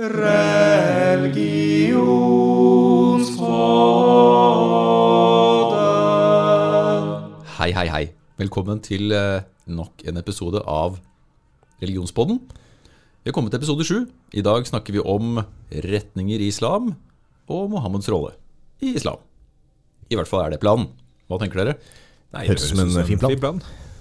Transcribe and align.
Religionsrådet. 0.00 1.36
Hei, 7.58 7.68
hei, 7.76 7.88
hei. 7.92 8.06
Velkommen 8.40 8.80
til 8.80 9.12
eh, 9.12 9.44
nok 9.68 10.00
en 10.08 10.16
episode 10.16 10.62
av 10.64 10.96
Religionspodden. 11.82 12.40
Vi 13.20 13.28
har 13.28 13.36
kommet 13.36 13.52
til 13.52 13.60
episode 13.60 13.84
sju. 13.84 14.08
I 14.32 14.40
dag 14.40 14.64
snakker 14.64 14.96
vi 14.96 15.04
om 15.04 15.42
retninger 15.68 16.40
i 16.40 16.48
islam 16.48 16.96
og 17.52 17.68
Mohammeds 17.74 18.08
rolle 18.08 18.32
i 18.80 18.96
islam. 18.96 19.20
I 20.08 20.16
hvert 20.16 20.32
fall 20.32 20.46
er 20.46 20.56
det 20.56 20.64
planen. 20.64 20.88
Hva 21.28 21.36
tenker 21.44 21.60
dere? 21.60 21.76
Nei, 22.32 22.48
Høres 22.48 22.72
ut 22.72 22.72
som 22.72 22.88
en 22.88 23.04
fin 23.04 23.20
plan. 23.20 23.60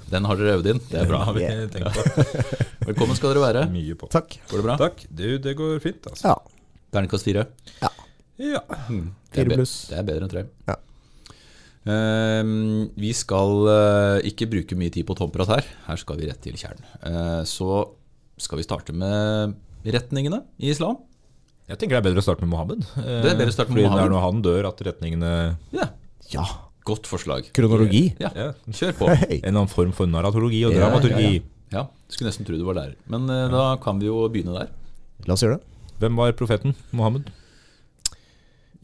Den 0.09 0.25
har 0.25 0.39
dere 0.39 0.55
øvd 0.57 0.69
inn. 0.73 0.79
Det 0.89 0.99
er 1.03 1.07
bra. 1.09 1.19
har 1.27 1.35
vi 1.37 1.45
tenkt 1.73 1.93
på. 1.93 2.25
Velkommen 2.89 3.17
skal 3.17 3.33
dere 3.33 3.43
være. 3.43 3.63
Mye 3.73 3.97
på. 3.99 4.09
Takk. 4.13 4.37
Går 4.49 4.61
det 4.61 4.65
bra? 4.65 4.75
Takk. 4.81 5.03
Du, 5.09 5.25
det 5.41 5.53
går 5.59 5.79
fint, 5.83 6.07
altså. 6.09 6.31
Ja. 6.33 6.35
Terningkast 6.95 7.27
fire. 7.27 7.45
Ja. 7.83 7.91
ja. 8.41 8.61
er, 8.65 9.01
Fire 9.35 9.57
pluss. 9.59 9.73
det 9.91 9.99
er 10.01 10.07
bedre 10.07 10.25
enn 10.25 10.31
tre. 10.33 10.45
Ja. 10.69 10.77
Uh, 11.89 12.89
vi 12.99 13.11
skal 13.15 13.53
uh, 13.69 14.17
ikke 14.27 14.49
bruke 14.51 14.77
mye 14.77 14.91
tid 14.93 15.05
på 15.07 15.15
tomprat 15.17 15.53
her. 15.53 15.69
Her 15.87 16.01
skal 16.01 16.19
vi 16.19 16.27
rett 16.29 16.41
til 16.43 16.57
kjernen. 16.59 16.85
Uh, 17.05 17.41
så 17.47 17.83
skal 18.39 18.59
vi 18.61 18.65
starte 18.67 18.95
med 18.95 19.55
retningene 19.89 20.41
i 20.59 20.73
islam. 20.73 20.97
Jeg 21.69 21.77
tenker 21.77 21.97
det 21.97 22.01
er 22.01 22.07
bedre 22.09 22.23
å 22.23 22.25
starte 22.25 22.41
med 22.41 22.49
Mohammed. 22.49 22.81
Eh, 22.97 23.19
Det 23.21 23.29
er 23.29 23.35
bedre 23.37 23.51
å 23.51 23.53
starte 23.53 23.69
med 23.69 23.77
Fordi 23.77 23.83
det 23.83 23.89
Mohammed. 23.91 24.07
er 24.09 24.13
når 24.15 24.23
han 24.25 24.39
dør 24.41 24.67
at 24.71 24.79
retningene 24.87 25.31
Ja, 25.75 25.85
ja. 26.33 26.45
Godt 26.89 27.07
forslag. 27.09 27.49
Kronologi. 27.53 28.03
Ja, 28.21 28.31
Ja. 28.35 28.49
Kjør 28.73 28.95
på. 28.97 29.09
Hey. 29.21 29.39
En 29.43 29.53
annen 29.55 29.69
form 29.69 29.91
for 29.93 30.09
narratologi 30.09 30.63
og 30.65 30.73
Ja, 30.73 30.87
dramaturgi. 30.87 31.33
ja, 31.37 31.47
Ja, 31.71 31.83
Skulle 32.09 32.31
nesten 32.31 32.47
tro 32.47 32.57
du 32.57 32.65
var 32.65 32.79
lærer. 32.79 32.95
Men 33.07 33.29
eh, 33.29 33.47
da 33.53 33.75
kan 33.83 33.99
vi 34.01 34.07
jo 34.09 34.23
begynne 34.33 34.55
der. 34.57 34.71
La 35.27 35.35
oss 35.35 35.43
gjøre 35.45 35.59
det. 35.59 35.65
Hvem 36.01 36.15
var 36.17 36.33
profeten? 36.39 36.73
Mohammed? 36.95 37.27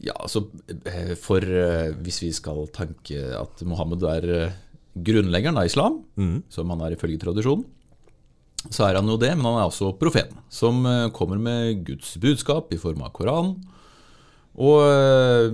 Ja, 0.04 0.12
altså 0.20 0.44
eh, 0.86 1.14
For 1.18 1.40
eh, 1.42 1.94
hvis 2.04 2.20
vi 2.22 2.30
skal 2.36 2.68
tanke 2.76 3.22
at 3.34 3.64
Mohammed 3.66 4.04
er 4.12 4.28
grunnleggeren 4.96 5.58
av 5.58 5.66
islam, 5.66 6.04
mm. 6.16 6.44
som 6.52 6.70
han 6.72 6.84
er 6.86 6.94
ifølge 6.94 7.18
tradisjonen, 7.20 7.66
så 8.70 8.86
er 8.88 8.96
han 8.98 9.08
jo 9.10 9.18
det, 9.20 9.32
men 9.36 9.44
han 9.46 9.58
er 9.60 9.68
også 9.68 9.90
profeten, 10.00 10.38
som 10.50 10.80
kommer 11.14 11.38
med 11.38 11.82
Guds 11.86 12.14
budskap 12.22 12.72
i 12.74 12.78
form 12.80 13.02
av 13.04 13.12
Koranen. 13.14 13.58
Og 14.56 14.78
uh, 14.88 15.52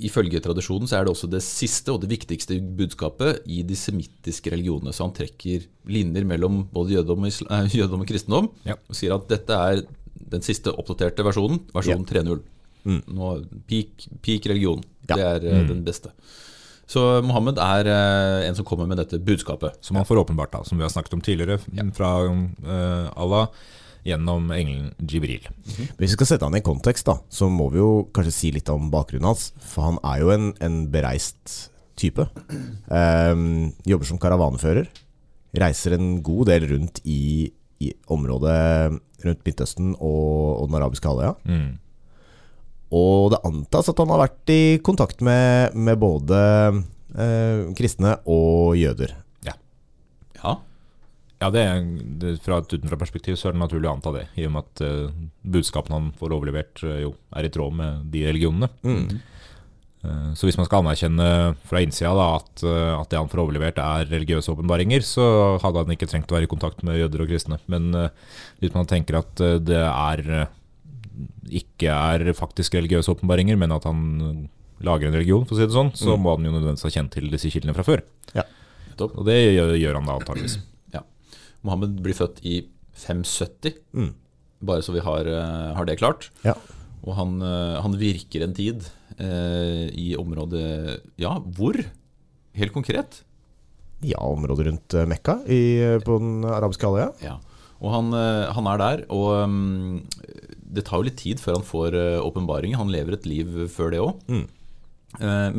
ifølge 0.00 0.40
tradisjonen 0.40 0.88
så 0.88 0.98
er 0.98 1.04
det 1.04 1.12
også 1.12 1.28
det 1.30 1.42
siste 1.44 1.92
og 1.92 2.00
det 2.00 2.08
viktigste 2.12 2.56
budskapet 2.78 3.42
i 3.52 3.60
de 3.66 3.76
semittiske 3.76 4.52
religionene. 4.54 4.94
Så 4.96 5.04
han 5.04 5.12
trekker 5.16 5.66
linjer 5.92 6.24
mellom 6.28 6.62
både 6.72 6.96
jødedom 6.96 7.26
og, 7.26 7.28
islam, 7.28 7.50
eh, 7.52 7.76
jødedom 7.76 8.04
og 8.04 8.08
kristendom 8.08 8.48
Ja. 8.68 8.78
og 8.88 8.96
sier 8.96 9.16
at 9.18 9.28
dette 9.28 9.52
er 9.52 9.82
den 10.32 10.44
siste 10.44 10.72
oppdaterte 10.72 11.24
versjonen, 11.26 11.60
versjon 11.74 12.06
3.0. 12.08 12.40
Nå, 13.12 13.28
peak, 13.68 14.08
peak 14.24 14.48
religion. 14.48 14.80
Ja. 15.10 15.14
Det 15.18 15.28
er 15.28 15.46
eh, 15.52 15.68
den 15.68 15.84
beste. 15.84 16.14
Så 16.88 17.22
Mohammed 17.24 17.60
er 17.62 17.88
uh, 17.88 18.46
en 18.48 18.56
som 18.56 18.66
kommer 18.68 18.88
med 18.88 18.98
dette 19.00 19.20
budskapet. 19.22 19.76
Som 19.84 19.96
han 19.96 20.08
får 20.08 20.24
åpenbart, 20.24 20.52
da, 20.52 20.64
som 20.64 20.80
vi 20.80 20.84
har 20.84 20.90
snakket 20.92 21.14
om 21.14 21.22
tidligere, 21.24 21.60
fra 21.96 22.16
Allah 23.16 23.46
gjennom 24.06 24.50
engelen 24.54 24.92
Jibril. 24.98 25.46
Hvis 25.98 26.12
vi 26.12 26.14
skal 26.16 26.28
sette 26.32 26.48
han 26.48 26.58
i 26.58 26.64
kontekst, 26.64 27.06
da, 27.06 27.18
så 27.30 27.48
må 27.52 27.68
vi 27.72 27.80
jo 27.80 27.90
kanskje 28.14 28.34
si 28.34 28.50
litt 28.54 28.70
om 28.72 28.90
bakgrunnen 28.92 29.30
hans. 29.30 29.50
For 29.62 29.86
han 29.90 30.00
er 30.02 30.22
jo 30.22 30.32
en, 30.34 30.50
en 30.64 30.80
bereist 30.92 31.70
type. 31.98 32.26
Um, 32.88 33.72
jobber 33.86 34.08
som 34.08 34.20
karavanefører. 34.22 34.88
Reiser 35.62 35.96
en 35.98 36.16
god 36.24 36.48
del 36.50 36.66
rundt 36.70 37.02
i, 37.04 37.52
i 37.82 37.92
området 38.10 38.98
rundt 39.22 39.46
Midtøsten 39.46 39.94
og, 39.98 40.62
og 40.62 40.68
den 40.70 40.78
arabiske 40.80 41.08
halvøya. 41.08 41.34
Mm. 41.46 41.78
Og 42.92 43.30
det 43.32 43.40
antas 43.48 43.88
at 43.88 44.00
han 44.02 44.10
har 44.12 44.24
vært 44.26 44.52
i 44.52 44.62
kontakt 44.84 45.22
med, 45.24 45.76
med 45.76 46.00
både 46.00 46.40
eh, 47.16 47.70
kristne 47.78 48.18
og 48.28 48.76
jøder. 48.80 49.14
Ja, 49.46 49.56
Ja, 50.42 50.58
det, 51.50 51.62
er- 51.66 51.82
det, 52.22 52.36
Fra 52.44 52.60
et 52.60 52.72
utenfra-perspektiv 52.76 53.36
så 53.40 53.48
er 53.48 53.56
det 53.56 53.62
naturlig 53.64 53.88
å 53.90 53.96
anta 53.96 54.12
det, 54.14 54.26
i 54.38 54.46
og 54.46 54.54
med 54.54 54.64
at 54.66 54.82
uh, 54.86 55.10
budskapene 55.42 55.98
han 55.98 56.08
får 56.18 56.34
overlevert, 56.36 56.82
uh, 56.86 56.98
jo 57.02 57.14
er 57.34 57.48
i 57.48 57.52
tråd 57.52 57.76
med 57.78 58.08
de 58.12 58.24
religionene. 58.28 58.68
Eh, 60.02 60.30
så 60.34 60.48
hvis 60.48 60.56
man 60.58 60.66
skal 60.66 60.82
anerkjenne 60.82 61.26
fra 61.70 61.78
innsida 61.84 62.10
da, 62.18 62.24
at, 62.40 62.64
at 62.66 63.12
det 63.12 63.20
han 63.20 63.28
får 63.30 63.42
overlevert 63.44 63.76
er 63.78 64.08
religiøse 64.10 64.50
åpenbaringer, 64.50 65.04
så 65.06 65.26
hadde 65.62 65.84
han 65.84 65.94
ikke 65.94 66.08
trengt 66.10 66.32
å 66.32 66.34
være 66.34 66.48
i 66.48 66.50
kontakt 66.50 66.82
med 66.82 66.98
jøder 66.98 67.22
og 67.22 67.30
kristne. 67.30 67.60
Men 67.70 67.92
hvis 68.58 68.74
man 68.74 68.90
tenker 68.90 69.20
at 69.20 69.38
det 69.62 69.78
er 69.78 70.48
ikke 71.54 71.94
er 71.94 72.32
faktisk 72.34 72.74
religiøse 72.80 73.14
åpenbaringer, 73.14 73.54
men 73.62 73.74
at 73.76 73.86
han 73.86 74.02
lager 74.82 75.08
en 75.08 75.16
religion, 75.16 75.46
for 75.46 75.54
å 75.54 75.60
si 75.60 75.66
det 75.68 75.76
sånn, 75.76 75.92
så 75.94 76.16
må 76.18 76.34
han 76.34 76.46
jo 76.48 76.54
nødvendigvis 76.56 76.86
ha 76.88 76.92
kjent 76.96 77.14
til 77.14 77.30
disse 77.30 77.50
kildene 77.52 77.74
fra 77.76 77.86
før. 77.86 78.02
Ja. 78.34 78.44
Og 78.98 79.22
det 79.26 79.38
gjør, 79.38 79.74
gjør 79.78 79.98
han 80.00 80.08
da 80.10 80.18
antakeligvis. 80.18 80.58
Mohammed 81.62 82.00
blir 82.02 82.16
født 82.18 82.40
i 82.44 82.60
570, 82.98 83.76
Mm. 83.94 84.12
bare 84.62 84.82
så 84.82 84.92
vi 84.94 85.00
har, 85.00 85.26
eh, 85.26 85.74
har 85.76 85.84
det 85.86 85.98
klart. 85.98 86.30
Ja. 86.44 86.54
Og 87.04 87.14
han, 87.16 87.40
eh, 87.42 87.80
han 87.82 87.96
virker 87.98 88.42
en 88.44 88.54
tid 88.54 88.84
eh, 89.18 89.88
i 89.94 90.14
området 90.16 91.00
Ja, 91.18 91.38
hvor? 91.40 91.74
Helt 92.54 92.72
konkret. 92.72 93.22
Ja, 94.02 94.18
området 94.18 94.66
rundt 94.66 94.94
eh, 94.94 95.06
Mekka 95.06 95.40
i, 95.46 95.98
på 96.04 96.18
den 96.18 96.44
arabiske 96.44 96.86
halvøya. 96.86 97.12
Ja. 97.22 97.38
Og 97.82 97.90
han, 97.90 98.12
han 98.14 98.66
er 98.70 98.78
der, 98.78 99.00
og 99.10 99.42
um, 99.42 100.06
det 100.72 100.84
tar 100.86 101.00
jo 101.00 101.06
litt 101.08 101.16
tid 101.18 101.40
før 101.42 101.56
han 101.58 101.64
får 101.66 101.96
åpenbaringer. 102.22 102.76
Han 102.78 102.92
lever 102.94 103.14
et 103.16 103.26
liv 103.26 103.48
før 103.74 103.90
det 103.90 103.98
òg. 103.98 104.20
Mm. 104.30 104.44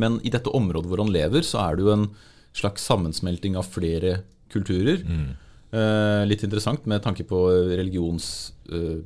Men 0.00 0.16
i 0.24 0.30
dette 0.32 0.48
området 0.48 0.88
hvor 0.88 1.02
han 1.04 1.12
lever, 1.12 1.44
så 1.44 1.60
er 1.68 1.76
det 1.76 1.84
jo 1.84 1.92
en 1.92 2.06
slags 2.56 2.80
sammensmelting 2.88 3.58
av 3.60 3.68
flere 3.68 4.22
kulturer. 4.48 5.04
Eh, 5.04 5.34
litt 6.28 6.44
interessant 6.46 6.84
med 6.90 7.02
tanke 7.04 7.26
på 7.26 7.40
religions... 7.74 8.52
eh, 8.70 9.00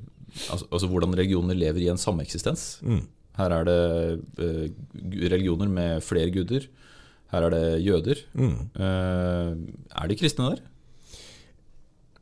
altså, 0.50 0.66
altså 0.68 0.88
hvordan 0.90 1.14
religioner 1.16 1.56
lever 1.56 1.86
i 1.86 1.88
en 1.92 2.00
sameksistens. 2.00 2.78
Mm. 2.82 3.06
Her 3.38 3.54
er 3.54 3.68
det 3.68 3.78
eh, 4.42 4.66
religioner 5.30 5.70
med 5.70 6.02
flere 6.04 6.32
guder. 6.34 6.66
Her 7.32 7.46
er 7.46 7.54
det 7.54 7.64
jøder. 7.84 8.20
Mm. 8.34 8.58
Eh, 8.74 9.50
er 10.02 10.10
det 10.10 10.18
kristne 10.20 10.50
der? 10.52 10.62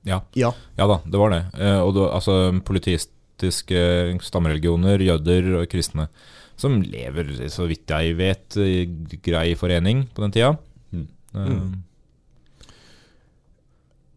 Ja. 0.06 0.20
Ja. 0.38 0.52
Ja 0.78 0.86
da, 0.90 1.00
det 1.02 1.20
var 1.20 1.32
det. 1.34 1.42
Eh, 1.58 1.80
og 1.82 1.94
da, 1.96 2.08
altså 2.18 2.36
politistiske 2.66 3.80
stammereligioner, 4.22 5.02
jøder 5.02 5.52
og 5.62 5.68
kristne, 5.72 6.08
som 6.56 6.78
lever, 6.82 7.34
så 7.52 7.66
vidt 7.68 7.90
jeg 7.90 8.14
vet, 8.16 8.56
i 8.56 8.86
grei 9.24 9.50
forening 9.58 10.06
på 10.14 10.22
den 10.24 10.32
tida. 10.36 10.54
Mm. 10.92 11.82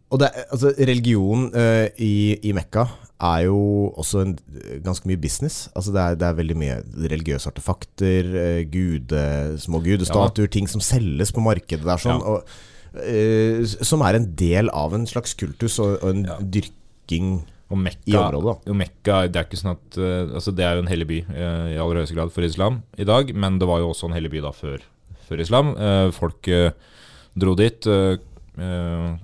Og 0.10 0.18
det, 0.24 0.30
altså, 0.50 0.72
religion 0.80 1.50
uh, 1.54 1.86
i, 2.02 2.34
i 2.42 2.54
Mekka 2.58 2.88
er 3.30 3.44
jo 3.46 3.60
også 4.00 4.24
en, 4.24 4.34
ganske 4.86 5.06
mye 5.10 5.20
business. 5.22 5.68
Altså, 5.76 5.94
det, 5.94 6.02
er, 6.02 6.18
det 6.18 6.28
er 6.30 6.40
veldig 6.40 6.58
mye 6.58 6.80
religiøse 7.12 7.52
artefakter, 7.52 8.32
uh, 8.34 8.64
gude, 8.74 9.22
små 9.62 9.84
gudestatuer, 9.86 10.50
ting 10.50 10.70
som 10.72 10.82
selges 10.84 11.34
på 11.36 11.46
markedet 11.46 11.86
der, 11.86 12.02
sånn, 12.02 12.24
Ja. 12.24 12.40
og, 12.40 12.58
uh, 12.98 13.78
som 13.86 14.02
er 14.08 14.18
en 14.18 14.28
del 14.40 14.74
av 14.74 14.98
en 14.98 15.06
slags 15.10 15.38
kultus 15.38 15.78
og, 15.84 16.00
og 16.02 16.10
en 16.16 16.26
Ja. 16.26 16.40
dyrking 16.42 17.42
Og 17.70 17.86
i 18.10 18.16
området. 18.18 18.50
da. 18.50 18.72
og 18.72 18.78
Mekka 18.80 19.16
det 19.30 19.44
er 19.44 19.58
sånn 19.60 19.76
at 19.76 19.98
altså 20.34 20.50
Det 20.58 20.66
er 20.66 20.74
jo 20.74 20.82
en 20.82 20.90
hellig 20.90 21.06
by 21.06 21.18
i 21.38 21.78
aller 21.78 22.00
høyeste 22.02 22.16
grad 22.18 22.32
for 22.34 22.42
islam 22.42 22.82
i 22.98 23.06
dag, 23.06 23.30
men 23.36 23.60
det 23.62 23.68
var 23.70 23.78
jo 23.78 23.92
også 23.92 24.10
en 24.10 24.16
hellig 24.18 24.32
by 24.34 24.42
da 24.42 24.50
før, 24.58 24.82
før 25.30 25.44
islam. 25.44 25.76
Folk 26.18 26.50
dro 27.40 27.56
dit. 27.58 27.88
Uh, 27.88 28.18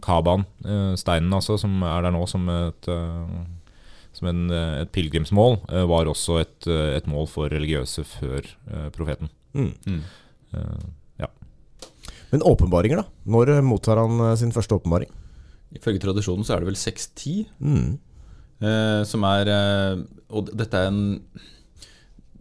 Kabaen, 0.05 0.45
eh, 0.65 0.93
steinen 0.99 1.33
altså, 1.35 1.57
som 1.59 1.81
er 1.83 2.05
der 2.05 2.13
nå 2.15 2.23
som 2.29 2.47
et, 2.49 2.87
eh, 2.87 3.45
som 4.15 4.29
en, 4.31 4.43
eh, 4.51 4.81
et 4.83 4.91
pilegrimsmål, 4.95 5.57
eh, 5.69 5.85
var 5.91 6.05
også 6.11 6.39
et, 6.41 6.67
eh, 6.71 6.95
et 6.97 7.07
mål 7.11 7.27
for 7.27 7.49
religiøse 7.51 8.05
før 8.07 8.45
eh, 8.71 8.89
profeten. 8.95 9.29
Mm. 9.55 9.73
Mm. 9.87 10.01
ja. 11.19 11.27
Men 12.31 12.41
åpenbaringer, 12.47 13.01
da? 13.03 13.05
Når 13.27 13.57
eh, 13.57 13.61
mottar 13.63 13.99
han 14.01 14.19
eh, 14.31 14.35
sin 14.39 14.51
første 14.55 14.75
åpenbaring? 14.77 15.11
Ifølge 15.75 15.99
tradisjonen 16.03 16.45
så 16.47 16.55
er 16.55 16.63
det 16.63 16.69
vel 16.69 16.79
6-10 16.79 17.45
Mm. 17.59 17.97
eh, 18.61 19.01
som 19.03 19.23
er 19.27 19.49
eh, 19.51 20.03
Og 20.31 20.47
dette 20.55 20.73
er 20.79 20.87
en 20.87 21.01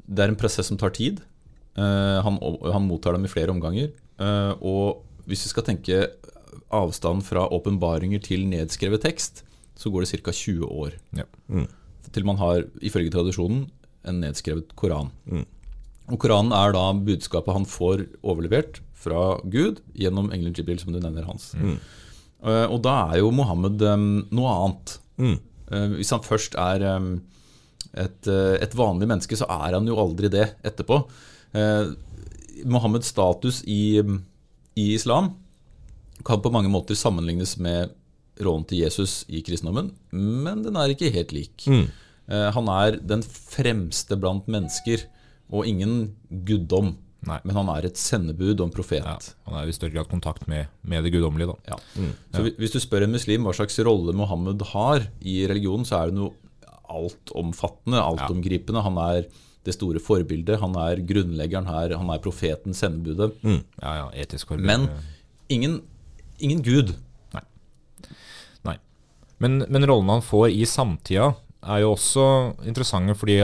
Det 0.07 0.23
er 0.23 0.29
en 0.31 0.37
prosess 0.39 0.69
som 0.69 0.77
tar 0.79 0.91
tid. 0.95 1.21
Eh, 1.77 2.19
han, 2.23 2.39
han 2.73 2.87
mottar 2.87 3.17
dem 3.17 3.25
i 3.25 3.31
flere 3.33 3.51
omganger. 3.51 3.91
Eh, 4.21 4.53
og 4.63 5.03
hvis 5.27 5.47
vi 5.47 5.51
skal 5.55 5.65
tenke 5.65 6.03
avstand 6.75 7.25
fra 7.27 7.47
åpenbaringer 7.53 8.23
til 8.25 8.47
nedskrevet 8.49 9.05
tekst, 9.05 9.43
så 9.77 9.91
går 9.91 10.05
det 10.05 10.23
ca. 10.23 10.33
20 10.33 10.69
år. 10.71 10.95
Ja. 11.17 11.27
Mm. 11.49 11.67
Til 12.15 12.27
man 12.27 12.39
har, 12.39 12.65
ifølge 12.85 13.11
tradisjonen, 13.11 13.67
en 14.05 14.21
nedskrevet 14.23 14.75
koran. 14.79 15.11
Mm. 15.27 15.45
Og 16.13 16.21
Koranen 16.21 16.53
er 16.53 16.75
da 16.77 16.85
budskapet 16.93 17.57
han 17.57 17.65
får 17.69 18.05
overlevert 18.23 18.83
fra 18.93 19.39
Gud 19.49 19.81
gjennom 19.97 20.31
engelen 20.33 20.55
Jibril, 20.57 20.81
som 20.81 20.93
du 20.93 21.01
nevner, 21.01 21.25
Hans. 21.29 21.53
Mm. 21.57 21.79
Uh, 22.45 22.67
og 22.69 22.83
da 22.85 22.97
er 23.09 23.23
jo 23.23 23.33
Mohammed 23.33 23.81
um, 23.89 24.09
noe 24.35 24.57
annet. 24.59 24.99
Mm. 25.17 25.39
Uh, 25.71 25.95
hvis 25.97 26.13
han 26.13 26.25
først 26.25 26.59
er 26.61 26.85
um, 26.93 27.15
et, 27.97 28.21
uh, 28.29 28.57
et 28.61 28.77
vanlig 28.77 29.09
menneske, 29.09 29.39
så 29.41 29.49
er 29.49 29.79
han 29.79 29.89
jo 29.89 29.97
aldri 30.03 30.29
det 30.33 30.51
etterpå. 30.67 31.01
Eh, 31.55 31.93
Mohammeds 32.67 33.13
status 33.13 33.61
i, 33.71 34.03
i 34.75 34.87
islam 34.95 35.31
kan 36.25 36.43
på 36.45 36.53
mange 36.55 36.71
måter 36.73 36.99
sammenlignes 36.99 37.57
med 37.63 37.93
rollen 38.43 38.65
til 38.67 38.83
Jesus 38.83 39.23
i 39.31 39.43
kristendommen, 39.47 39.93
men 40.11 40.65
den 40.65 40.77
er 40.81 40.91
ikke 40.91 41.13
helt 41.15 41.35
lik. 41.37 41.69
Mm. 41.71 41.87
han 42.27 42.69
er 42.73 42.97
den 43.05 43.21
fremste 43.23 44.17
blant 44.17 44.47
mennesker, 44.51 45.05
og 45.53 45.69
ingen 45.69 46.15
guddom. 46.49 46.95
Nei. 47.25 47.39
Men 47.45 47.57
han 47.57 47.71
er 47.73 47.87
et 47.89 48.01
sendebud 48.01 48.59
og 48.59 48.67
en 48.67 48.75
profet. 48.75 49.05
Ja, 49.05 49.17
han 49.49 49.59
er 49.61 49.69
i 49.69 49.77
større 49.77 49.95
grad 49.95 50.09
kontakt 50.11 50.49
med, 50.51 50.69
med 50.83 51.05
det 51.05 51.13
guddommelige. 51.15 51.53
da. 51.53 51.75
Ja. 51.75 52.09
Så 52.35 52.45
ja. 52.45 52.55
Hvis 52.61 52.75
du 52.75 52.81
spør 52.83 53.07
en 53.07 53.15
muslim 53.15 53.47
hva 53.47 53.55
slags 53.57 53.79
rolle 53.87 54.13
Mohammed 54.17 54.65
har 54.73 55.07
i 55.21 55.39
religionen, 55.49 55.87
så 55.89 56.01
er 56.01 56.13
det 56.13 56.19
noe 56.19 56.35
altomfattende, 56.95 58.03
altomgripende. 58.03 58.85
Han 58.85 59.01
er 59.01 59.25
det 59.65 59.73
store 59.77 60.01
forbildet, 60.05 60.59
han 60.61 60.77
er 60.77 61.01
grunnleggeren 61.09 61.69
her, 61.71 61.97
han 61.97 62.13
er 62.13 62.23
profeten, 62.25 62.77
sendebudet. 62.77 63.33
Ja, 63.81 63.95
ja, 64.03 64.09
etisk 64.25 64.53
forbilde. 64.53 64.69
Men 64.69 64.89
ingen, 65.53 65.79
ingen 66.39 66.63
gud. 66.65 66.95
Nei. 67.35 67.45
Men, 69.43 69.65
men 69.69 69.89
rollene 69.89 70.19
han 70.19 70.25
får 70.25 70.49
i 70.55 70.65
samtida, 70.69 71.35
er 71.65 71.83
jo 71.83 71.95
også 71.95 72.25
interessante, 72.69 73.17
fordi 73.17 73.41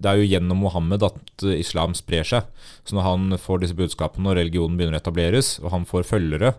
det 0.00 0.10
er 0.10 0.20
jo 0.20 0.28
gjennom 0.28 0.62
Mohammed 0.64 1.04
at 1.06 1.44
islam 1.54 1.94
sprer 1.96 2.26
seg. 2.26 2.46
Så 2.84 2.96
når 2.96 3.08
han 3.08 3.40
får 3.40 3.62
disse 3.62 3.78
budskapene 3.78 4.32
og 4.32 4.38
religionen 4.38 4.78
begynner 4.78 4.98
å 4.98 5.02
etableres, 5.02 5.58
og 5.62 5.72
han 5.74 5.88
får 5.88 6.08
følgere, 6.08 6.54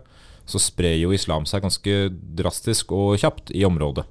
så 0.46 0.62
sprer 0.62 0.96
jo 1.00 1.14
islam 1.14 1.46
seg 1.46 1.64
ganske 1.64 1.96
drastisk 2.38 2.94
og 2.94 3.16
kjapt 3.22 3.50
i 3.54 3.64
området. 3.66 4.06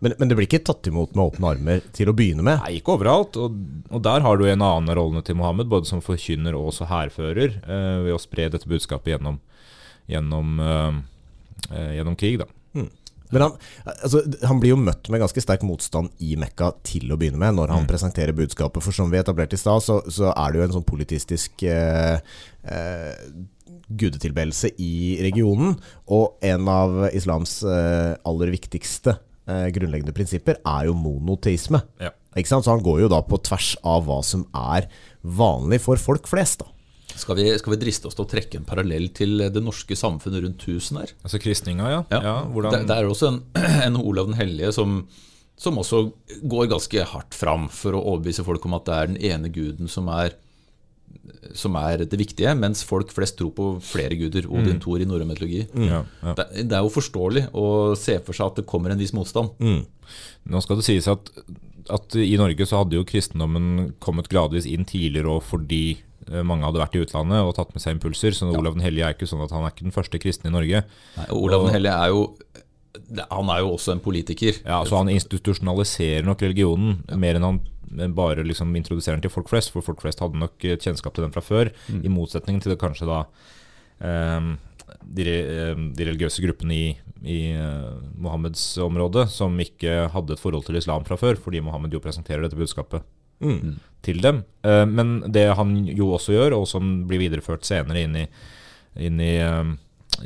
Men, 0.00 0.14
men 0.18 0.30
det 0.30 0.36
blir 0.38 0.46
ikke 0.46 0.62
tatt 0.66 0.86
imot 0.88 1.14
med 1.16 1.24
åpne 1.24 1.52
armer 1.54 1.80
til 1.96 2.10
å 2.10 2.14
begynne 2.16 2.44
med. 2.44 2.60
Nei, 2.62 2.78
ikke 2.78 2.94
overalt. 2.94 3.36
Og, 3.40 3.56
og 3.90 4.02
der 4.04 4.22
har 4.24 4.38
du 4.38 4.46
en 4.46 4.62
annen 4.62 4.92
av 4.92 4.98
rollene 4.98 5.24
til 5.26 5.38
Mohammed, 5.40 5.68
både 5.70 5.90
som 5.90 6.02
forkynner 6.04 6.56
og 6.56 6.70
også 6.70 6.86
hærfører, 6.90 7.58
eh, 7.64 7.96
ved 8.06 8.14
å 8.14 8.20
spre 8.22 8.46
dette 8.52 8.70
budskapet 8.70 9.16
gjennom, 9.16 9.40
gjennom, 10.08 10.60
eh, 10.60 11.00
eh, 11.72 11.92
gjennom 11.98 12.16
krig. 12.18 12.38
da. 12.42 12.48
Men 13.30 13.44
han, 13.44 13.56
altså, 13.84 14.22
han 14.48 14.60
blir 14.60 14.72
jo 14.72 14.80
møtt 14.80 15.10
med 15.12 15.20
ganske 15.22 15.42
sterk 15.44 15.64
motstand 15.66 16.12
i 16.24 16.34
Mekka 16.40 16.70
til 16.86 17.10
å 17.12 17.18
begynne 17.20 17.40
med, 17.40 17.58
når 17.58 17.74
han 17.74 17.88
presenterer 17.88 18.36
budskapet. 18.36 18.84
For 18.84 18.96
som 18.96 19.12
vi 19.12 19.20
etablerte 19.20 19.58
i 19.58 19.60
stad, 19.60 19.84
så, 19.84 20.00
så 20.12 20.32
er 20.32 20.52
det 20.52 20.60
jo 20.60 20.66
en 20.68 20.76
sånn 20.78 20.88
politistisk 20.88 21.64
eh, 21.68 22.20
eh, 22.64 23.34
gudetilbedelse 23.88 24.72
i 24.80 25.18
regionen. 25.24 25.76
Og 26.14 26.40
en 26.44 26.72
av 26.72 27.02
islams 27.12 27.60
eh, 27.68 28.14
aller 28.28 28.54
viktigste 28.54 29.18
eh, 29.48 29.68
grunnleggende 29.76 30.16
prinsipper 30.16 30.62
er 30.62 30.88
jo 30.88 30.96
monoteisme. 30.96 31.84
Ja. 32.00 32.14
Så 32.38 32.62
han 32.70 32.84
går 32.84 33.02
jo 33.02 33.10
da 33.10 33.18
på 33.26 33.40
tvers 33.42 33.72
av 33.82 34.04
hva 34.06 34.20
som 34.22 34.44
er 34.54 34.86
vanlig 35.20 35.80
for 35.82 36.00
folk 36.00 36.28
flest. 36.30 36.62
da. 36.62 36.77
Skal 37.18 37.38
vi, 37.38 37.46
skal 37.58 37.74
vi 37.74 37.80
driste 37.82 38.08
oss 38.08 38.16
til 38.18 38.24
å 38.26 38.30
trekke 38.30 38.60
en 38.60 38.66
parallell 38.68 39.08
til 39.16 39.40
det 39.50 39.62
norske 39.64 39.96
samfunnet 39.98 40.44
rundt 40.44 40.66
1000 40.66 41.00
her? 41.02 41.14
Altså 41.24 41.40
kristninga, 41.42 41.90
ja. 41.92 42.02
Ja, 42.14 42.20
ja 42.24 42.36
det, 42.70 42.84
det 42.88 42.98
er 42.98 43.08
også 43.08 43.32
en, 43.32 43.40
en 43.86 43.98
Olav 44.00 44.30
den 44.30 44.38
hellige 44.38 44.72
som, 44.76 45.00
som 45.58 45.80
også 45.80 46.04
går 46.46 46.70
ganske 46.74 47.06
hardt 47.12 47.36
fram 47.36 47.66
for 47.72 47.96
å 47.96 48.04
overbevise 48.14 48.46
folk 48.46 48.68
om 48.68 48.78
at 48.78 48.86
det 48.88 48.98
er 48.98 49.10
den 49.10 49.22
ene 49.32 49.52
guden 49.54 49.90
som 49.90 50.10
er, 50.14 50.36
som 51.58 51.76
er 51.80 52.04
det 52.06 52.20
viktige, 52.20 52.54
mens 52.58 52.84
folk 52.86 53.12
flest 53.14 53.38
tror 53.40 53.54
på 53.56 53.70
flere 53.84 54.18
guder. 54.20 54.48
Odin 54.48 54.80
Thor 54.82 55.02
i 55.02 55.08
norrøn 55.08 55.30
mytologi. 55.30 55.64
ja, 55.74 56.04
ja. 56.22 56.34
Det, 56.38 56.50
det 56.70 56.78
er 56.78 56.84
jo 56.86 56.94
forståelig 56.94 57.48
å 57.56 57.68
se 57.98 58.20
for 58.24 58.36
seg 58.36 58.52
at 58.52 58.62
det 58.62 58.68
kommer 58.70 58.94
en 58.94 59.00
viss 59.00 59.16
motstand. 59.16 59.56
Nå 60.48 60.60
skal 60.64 60.78
det 60.78 60.86
sies 60.86 61.08
at, 61.10 61.32
at 61.92 62.16
i 62.20 62.36
Norge 62.40 62.66
så 62.68 62.82
hadde 62.82 62.96
jo 62.98 63.06
kristendommen 63.08 63.94
kommet 64.02 64.30
gradvis 64.32 64.68
inn 64.68 64.86
tidligere, 64.88 65.38
og 65.38 65.44
fordi 65.48 65.82
eh, 65.96 66.07
mange 66.46 66.66
hadde 66.66 66.82
vært 66.82 66.96
i 66.98 67.02
utlandet 67.04 67.46
og 67.46 67.54
tatt 67.56 67.74
med 67.74 67.84
seg 67.84 67.96
impulser. 67.96 68.36
Så 68.36 68.50
Olav 68.52 68.76
den 68.76 68.84
hellige 68.84 69.08
er 69.08 69.16
ikke 69.16 69.28
sånn 69.30 69.44
at 69.44 69.54
han 69.54 69.64
er 69.64 69.74
ikke 69.74 69.86
den 69.86 69.94
første 69.94 70.20
kristne 70.22 70.52
i 70.52 70.54
Norge. 70.54 70.84
Nei, 71.16 71.26
og 71.28 71.48
Olav 71.48 71.66
den 71.66 71.76
hellige 71.78 71.96
er 71.96 72.14
jo 72.14 72.22
Han 73.30 73.48
er 73.52 73.60
jo 73.62 73.72
også 73.76 73.92
en 73.94 74.04
politiker. 74.04 74.56
Ja, 74.66 74.82
så 74.84 74.98
Han 74.98 75.10
institusjonaliserer 75.12 76.26
nok 76.26 76.42
religionen 76.44 77.02
mer 77.16 77.38
enn 77.38 77.46
han 77.46 77.60
bare 78.12 78.44
liksom 78.44 78.74
introduserer 78.76 79.16
den 79.16 79.24
til 79.24 79.32
folk 79.32 79.48
flest. 79.48 79.72
For 79.72 79.84
folk 79.84 80.02
flest 80.02 80.20
hadde 80.20 80.40
nok 80.40 80.58
kjennskap 80.60 81.14
til 81.14 81.24
den 81.24 81.32
fra 81.32 81.44
før, 81.44 81.70
i 81.88 82.10
motsetning 82.12 82.60
til 82.60 82.74
det 82.74 82.80
kanskje 82.82 83.08
da 83.08 83.22
um, 84.04 84.56
de, 85.02 85.24
eh, 85.28 85.76
de 85.96 86.08
religiøse 86.08 86.42
gruppene 86.44 86.74
i, 86.74 86.88
i 87.24 87.38
eh, 87.52 87.92
Mohammeds 88.20 88.62
område 88.84 89.26
som 89.32 89.56
ikke 89.62 90.08
hadde 90.12 90.34
et 90.34 90.42
forhold 90.42 90.66
til 90.66 90.78
islam 90.80 91.06
fra 91.08 91.18
før, 91.20 91.38
fordi 91.40 91.62
Mohammed 91.64 91.96
jo 91.96 92.02
presenterer 92.04 92.44
dette 92.44 92.58
budskapet 92.58 93.04
til 94.08 94.22
dem. 94.22 94.42
Eh, 94.62 94.84
men 94.86 95.18
det 95.32 95.46
han 95.58 95.76
jo 95.86 96.12
også 96.16 96.34
gjør, 96.36 96.58
og 96.60 96.68
som 96.70 97.04
blir 97.08 97.22
videreført 97.24 97.66
senere 97.68 98.04
inn 98.06 98.18
i, 98.22 98.26
inn 99.08 99.22
i, 99.22 99.34
eh, 99.42 99.72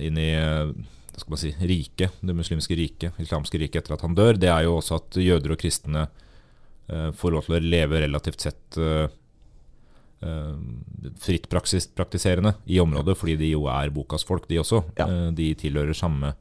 inn 0.03 0.21
i 0.21 0.29
eh, 0.37 0.73
skal 1.17 1.35
man 1.35 1.43
si, 1.43 1.55
riket, 1.61 2.21
det 2.25 2.37
muslimske 2.37 2.77
riket, 2.79 3.19
islamske 3.21 3.61
riket 3.61 3.83
etter 3.83 3.97
at 3.97 4.05
han 4.07 4.17
dør, 4.19 4.39
det 4.41 4.51
er 4.53 4.67
jo 4.67 4.79
også 4.79 5.01
at 5.01 5.19
jøder 5.21 5.55
og 5.55 5.61
kristne 5.61 6.07
eh, 6.89 7.11
får 7.17 7.35
lov 7.35 7.49
til 7.49 7.59
å 7.59 7.65
leve 7.65 8.05
relativt 8.07 8.49
sett 8.49 8.81
fritt 11.19 11.49
praksis, 11.51 11.89
praktiserende 11.99 12.53
i 12.71 12.77
området, 12.79 13.17
fordi 13.19 13.35
de 13.41 13.49
jo 13.57 13.65
er 13.67 13.91
bokas 13.91 14.23
folk, 14.23 14.45
de 14.47 14.61
også. 14.61 14.85
Ja. 14.95 15.09
De 15.35 15.49
tilhører 15.59 15.97
samme, 15.99 16.37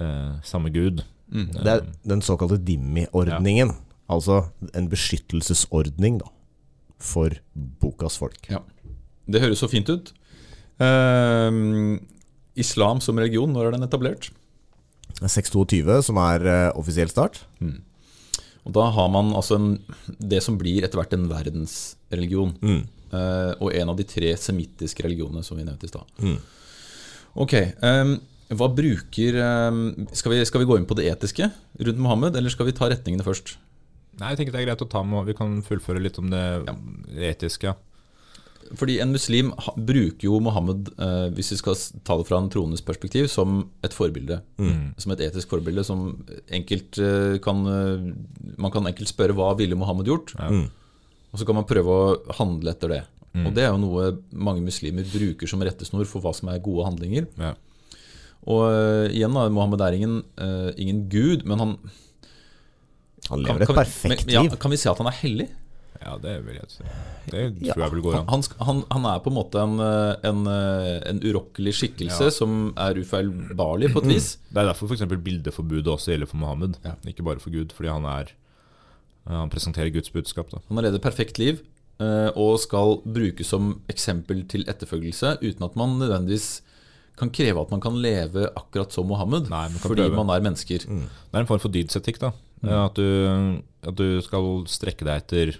eh, 0.00 0.30
samme 0.48 0.72
gud. 0.72 1.02
Det 1.28 1.74
er 1.74 1.84
den 2.08 2.24
såkalte 2.24 2.56
Dimmi-ordningen. 2.56 3.74
Altså 4.12 4.42
en 4.76 4.88
beskyttelsesordning 4.92 6.20
da, 6.20 6.28
for 7.02 7.34
bokas 7.82 8.18
folk. 8.20 8.38
Ja. 8.52 8.60
Det 9.30 9.40
høres 9.42 9.62
så 9.62 9.70
fint 9.70 9.88
ut. 9.88 10.12
Ehm, 10.82 12.00
islam 12.58 13.00
som 13.00 13.18
religion, 13.20 13.52
når 13.54 13.68
er 13.70 13.76
den 13.76 13.86
etablert? 13.86 14.30
Er 15.22 15.30
622 15.30 16.00
som 16.08 16.18
er 16.20 16.46
eh, 16.48 16.70
offisiell 16.78 17.10
start. 17.12 17.40
Og 18.62 18.74
Da 18.76 18.88
har 18.94 19.08
man 19.10 19.32
altså 19.34 19.58
en, 19.58 19.70
det 20.18 20.42
som 20.44 20.58
blir 20.58 20.84
etter 20.86 21.00
hvert 21.00 21.14
en 21.16 21.28
verdensreligion. 21.30 22.54
Eh, 23.12 23.52
og 23.60 23.72
en 23.74 23.92
av 23.92 23.98
de 23.98 24.06
tre 24.08 24.34
semittiske 24.38 25.04
religionene 25.04 25.44
som 25.46 25.58
vi 25.58 25.66
nevnte 25.66 25.88
i 25.88 25.92
stad. 25.92 26.38
Ok, 27.42 27.54
ehm, 27.56 28.16
hva 28.52 28.68
bruker 28.68 29.38
ehm, 29.40 29.82
skal, 30.12 30.34
vi, 30.34 30.42
skal 30.48 30.62
vi 30.62 30.68
gå 30.68 30.76
inn 30.78 30.88
på 30.88 30.96
det 30.98 31.06
etiske 31.08 31.48
rundt 31.80 32.02
Mohammed, 32.02 32.36
eller 32.36 32.52
skal 32.52 32.68
vi 32.68 32.74
ta 32.76 32.90
retningene 32.92 33.24
først? 33.24 33.54
Nei, 34.20 34.32
jeg 34.32 34.42
tenker 34.42 34.54
det 34.54 34.60
er 34.60 34.68
greit 34.68 34.84
å 34.84 34.90
ta 34.92 35.00
med, 35.06 35.24
Vi 35.30 35.36
kan 35.38 35.62
fullføre 35.64 36.02
litt 36.02 36.18
om 36.20 36.28
det 36.32 36.42
etiske. 37.32 37.74
Fordi 38.78 38.98
en 39.02 39.12
muslim 39.12 39.50
ha, 39.60 39.72
bruker 39.76 40.26
jo 40.26 40.38
Mohammed, 40.42 40.92
eh, 40.96 41.28
hvis 41.36 41.52
vi 41.52 41.58
skal 41.60 41.76
ta 42.06 42.16
det 42.18 42.26
fra 42.28 42.38
en 42.40 42.50
troendes 42.52 42.84
perspektiv, 42.84 43.28
som 43.32 43.66
et 43.84 43.94
forbilde. 43.96 44.38
Som 45.02 45.14
et 45.14 45.24
etisk 45.26 45.52
forbilde 45.52 45.84
som 45.84 46.04
enkelt 46.52 47.00
eh, 47.02 47.38
kan 47.44 47.64
eh, 47.68 48.12
Man 48.56 48.72
kan 48.72 48.86
enkelt 48.88 49.10
spørre 49.10 49.36
hva 49.36 49.52
ville 49.58 49.78
Mohammed 49.78 50.08
gjort? 50.08 50.34
Og 51.32 51.40
så 51.40 51.48
kan 51.48 51.56
man 51.58 51.68
prøve 51.68 51.92
å 51.96 52.36
handle 52.38 52.72
etter 52.72 52.92
det. 52.92 53.02
Og 53.32 53.54
det 53.56 53.64
er 53.64 53.70
jo 53.72 53.80
noe 53.80 54.10
mange 54.36 54.60
muslimer 54.60 55.06
bruker 55.08 55.48
som 55.48 55.62
rettesnor 55.64 56.04
for 56.08 56.20
hva 56.20 56.34
som 56.36 56.50
er 56.52 56.60
gode 56.64 56.84
handlinger. 56.90 57.28
Ja. 57.40 57.54
Og 58.42 58.64
uh, 58.68 59.06
igjen, 59.08 59.32
da, 59.32 59.46
Mohammed 59.48 59.80
er 59.86 59.96
ingen, 59.96 60.18
uh, 60.36 60.68
ingen 60.76 61.06
gud, 61.08 61.46
men 61.48 61.62
han 61.62 61.72
Han 63.30 63.38
kan, 63.44 63.44
lever 63.46 63.62
et 63.62 63.66
kan, 63.68 63.76
vi- 63.76 63.82
perfekt 63.84 64.26
men, 64.26 64.34
ja, 64.34 64.42
liv. 64.42 64.56
kan 64.58 64.70
vi 64.70 64.76
si 64.76 64.88
at 64.88 64.98
han 64.98 65.06
er 65.06 65.18
hellig? 65.22 65.48
Ja, 66.02 66.16
det 66.18 66.32
vil 66.44 66.54
jeg 66.56 66.64
si. 66.68 66.82
Det 67.30 67.42
Ja. 67.62 67.74
tror 67.74 67.82
jeg 67.84 67.92
vel 67.92 68.00
går 68.02 68.14
Han, 68.16 68.26
an. 68.26 68.42
han, 68.42 68.66
han, 68.66 68.84
han 68.90 69.04
er 69.14 69.20
på 69.22 69.30
en 69.30 69.36
måte 69.36 69.60
en, 69.62 69.78
eh, 69.78 70.16
en, 70.28 70.40
eh, 70.50 71.02
en 71.08 71.20
urokkelig 71.22 71.72
skikkelse 71.78 72.24
Ja. 72.24 72.30
som 72.30 72.74
er 72.76 72.94
ufeilbarlig 72.98 73.92
på 73.94 74.02
et 74.02 74.08
vis. 74.10 74.36
Det 74.52 74.58
er 74.64 74.72
derfor 74.72 74.88
f.eks. 74.90 75.06
bildeforbudet 75.22 75.86
også 75.86 76.10
gjelder 76.10 76.26
for 76.26 76.36
Mohammed, 76.42 76.74
Ja. 76.84 76.94
ikke 77.06 77.22
bare 77.22 77.38
for 77.38 77.50
Gud. 77.50 77.70
Fordi 77.72 77.88
han 77.88 78.04
er 78.04 78.32
Han 79.28 79.48
presenterer 79.50 79.92
Guds 79.94 80.10
budskap. 80.10 80.50
da 80.50 80.58
Han 80.68 80.76
har 80.78 80.82
levd 80.90 80.96
et 80.96 81.02
perfekt 81.02 81.38
liv 81.38 81.60
eh, 82.00 82.30
og 82.34 82.58
skal 82.58 82.96
brukes 83.06 83.46
som 83.46 83.80
eksempel 83.88 84.42
til 84.48 84.64
etterfølgelse, 84.66 85.38
uten 85.40 85.62
at 85.62 85.76
man 85.76 85.96
nødvendigvis 86.00 86.60
kan 87.16 87.30
kreve 87.30 87.60
at 87.60 87.70
man 87.70 87.80
kan 87.80 87.94
leve 88.02 88.48
akkurat 88.56 88.90
som 88.92 89.06
Mohammed, 89.06 89.48
Nei, 89.48 89.68
man 89.68 89.78
fordi 89.78 90.02
prøve. 90.10 90.16
man 90.24 90.30
er 90.34 90.40
mennesker. 90.42 90.78
Det 90.78 91.08
er 91.34 91.38
en 91.38 91.46
form 91.46 91.60
for 91.60 91.68
dydsetikk. 91.70 92.18
da 92.18 92.32
at, 92.70 92.98
du, 92.98 93.62
at 93.82 93.98
du 93.98 94.20
skal 94.22 94.64
strekke 94.70 95.06
deg 95.08 95.22
etter 95.22 95.56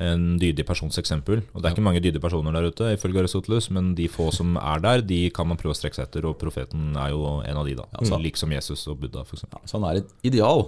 en 0.00 0.38
dydig 0.42 0.64
persons 0.66 0.96
eksempel. 0.98 1.42
Og 1.52 1.62
Det 1.62 1.68
er 1.68 1.76
ikke 1.76 1.84
mange 1.86 2.02
dydige 2.02 2.22
personer 2.22 2.54
der 2.54 2.66
ute, 2.66 2.94
ifølge 2.96 3.22
Aristoteles, 3.22 3.70
men 3.70 3.92
de 3.94 4.08
få 4.10 4.30
som 4.34 4.56
er 4.58 4.80
der, 4.82 5.04
de 5.06 5.28
kan 5.30 5.46
man 5.46 5.60
prøve 5.60 5.74
å 5.74 5.78
strekke 5.78 5.98
seg 5.98 6.08
etter. 6.08 6.26
Og 6.26 6.38
profeten 6.40 6.96
er 6.98 7.12
jo 7.14 7.36
en 7.46 7.60
av 7.60 7.68
de, 7.68 7.76
da. 7.78 7.86
Altså, 7.92 8.16
mm. 8.16 8.24
Liksom 8.26 8.56
Jesus 8.56 8.86
og 8.90 8.98
Buddha, 9.04 9.22
f.eks. 9.22 9.46
Ja, 9.46 9.62
så 9.62 9.78
han 9.78 9.86
er 9.90 10.02
et 10.02 10.10
ideal. 10.26 10.66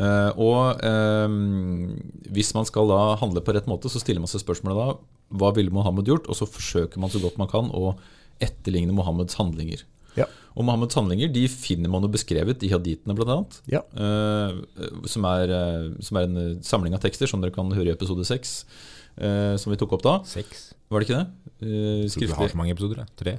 Eh, 0.00 0.32
og 0.40 0.82
uh, 0.86 1.28
hvis 2.32 2.52
man 2.56 2.66
skal 2.68 2.90
da 2.90 3.00
handle 3.20 3.42
på 3.44 3.54
rett 3.54 3.70
måte, 3.70 3.90
så 3.92 4.02
stiller 4.02 4.22
man 4.22 4.30
seg 4.30 4.42
spørsmålet 4.42 4.78
da 4.78 4.94
hva 5.38 5.52
ville 5.54 5.70
Mohammed 5.74 6.08
gjort? 6.10 6.26
Og 6.30 6.38
så 6.38 6.48
forsøker 6.48 7.02
man 7.02 7.12
så 7.12 7.20
godt 7.22 7.38
man 7.38 7.50
kan 7.50 7.70
å 7.70 7.94
etterligne 8.42 8.94
Mohammeds 8.96 9.36
handlinger. 9.38 9.84
Ja. 10.18 10.26
Og 10.58 10.66
Mohammeds 10.66 10.96
handlinger 10.98 11.30
de 11.32 11.44
finner 11.50 11.92
man 11.92 12.04
jo 12.04 12.10
beskrevet 12.12 12.64
i 12.66 12.72
haditene, 12.72 13.14
bl.a. 13.16 13.38
Ja. 13.70 13.84
Uh, 13.94 15.04
som, 15.08 15.26
er, 15.30 15.52
eh, 15.54 15.84
som 16.04 16.18
er 16.18 16.26
en 16.26 16.40
eh, 16.40 16.56
samling 16.66 16.96
av 16.96 17.04
tekster 17.04 17.30
som 17.30 17.42
dere 17.42 17.54
kan 17.54 17.70
høre 17.72 17.92
i 17.92 17.94
episode 17.94 18.26
seks. 18.28 18.64
Uh, 19.20 19.54
som 19.60 19.72
vi 19.72 19.78
tok 19.80 19.94
opp 19.98 20.04
da. 20.06 20.16
Seks. 20.28 20.70
Var 20.90 21.02
det 21.02 21.08
ikke 21.08 21.20
det? 21.20 21.54
Uh, 21.62 22.04
Tror 22.10 22.26
du 22.26 22.36
har 22.40 22.52
så 22.52 22.60
mange 22.60 22.74
episoder? 22.74 23.04
Da. 23.04 23.20
Tre? 23.20 23.38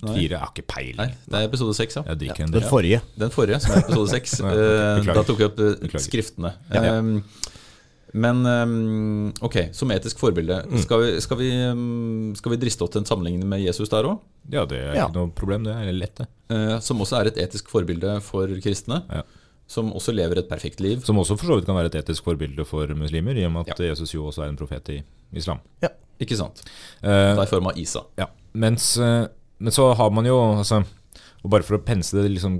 Nei. 0.00 0.14
Fire? 0.14 0.34
Jeg 0.34 0.40
har 0.40 0.52
ikke 0.52 0.64
Nei, 0.64 0.74
peiling. 0.74 1.14
det 1.26 1.38
er 1.38 1.46
episode 1.48 1.76
seks, 1.76 1.96
ja. 1.98 2.02
Jeg 2.12 2.20
drikker 2.22 2.44
ja. 2.44 2.52
Den 2.54 2.68
forrige. 2.68 3.00
Den 3.20 3.32
forrige, 3.34 3.60
som 3.64 3.74
er 3.74 3.82
episode 3.84 4.12
seks. 4.12 4.36
Ja, 4.40 4.52
eh, 5.00 5.10
da 5.10 5.24
tok 5.26 5.40
vi 5.40 5.48
opp 5.48 5.60
skriftene. 6.00 6.54
Ja. 6.72 7.00
Men 8.12 8.40
um, 8.46 9.32
ok, 9.46 9.68
som 9.72 9.90
etisk 9.94 10.18
forbilde, 10.18 10.64
Mm. 10.66 10.78
skal, 10.82 11.00
vi, 11.02 11.20
skal, 11.20 11.36
vi, 11.38 11.50
um, 11.70 12.32
skal 12.34 12.50
vi 12.52 12.56
driste 12.56 12.82
oss 12.82 12.90
til 12.90 13.00
en 13.02 13.06
sammenligning 13.06 13.44
med 13.48 13.60
Jesus 13.62 13.88
der 13.88 14.02
òg? 14.08 14.18
Ja, 14.50 14.64
det 14.66 14.78
er 14.80 14.94
Ja. 14.96 15.06
ikke 15.06 15.14
noe 15.20 15.30
problem. 15.30 15.64
Det 15.64 15.74
er 15.76 15.92
lett, 15.92 16.16
det. 16.16 16.26
som 16.82 16.98
også 17.00 17.20
er 17.20 17.26
et 17.30 17.36
etisk 17.38 17.68
forbilde 17.70 18.20
for 18.22 18.46
kristne. 18.60 19.02
Ja. 19.10 19.22
Som 19.70 19.92
også 19.94 20.10
lever 20.12 20.38
et 20.38 20.48
perfekt 20.48 20.80
liv. 20.80 21.04
Som 21.06 21.16
også 21.22 21.36
for 21.38 21.46
så 21.46 21.54
vidt 21.60 21.66
kan 21.66 21.76
være 21.76 21.86
et 21.92 21.94
etisk 22.02 22.24
forbilde 22.24 22.64
for 22.66 22.86
muslimer, 22.98 23.36
i 23.38 23.44
og 23.46 23.52
med 23.52 23.68
at 23.70 23.78
Ja. 23.78 23.90
Jesus 23.92 24.10
jo 24.14 24.26
også 24.26 24.42
er 24.42 24.48
en 24.48 24.56
profet 24.56 24.88
i 24.88 25.02
islam. 25.32 25.60
Ja, 25.82 25.88
Ikke 26.20 26.36
sant? 26.36 26.60
Eh, 27.02 27.34
Da 27.36 27.42
i 27.42 27.46
form 27.46 27.66
av 27.68 27.78
Isa. 27.78 28.00
Ja, 28.18 28.26
mens, 28.52 28.98
eh, 28.98 29.26
men 29.58 29.72
så 29.72 29.94
har 29.96 30.10
man 30.10 30.26
jo 30.26 30.36
altså, 30.58 30.84
og 31.40 31.52
Bare 31.54 31.64
for 31.64 31.78
å 31.78 31.84
pense 31.84 32.12
det 32.16 32.28
liksom 32.28 32.58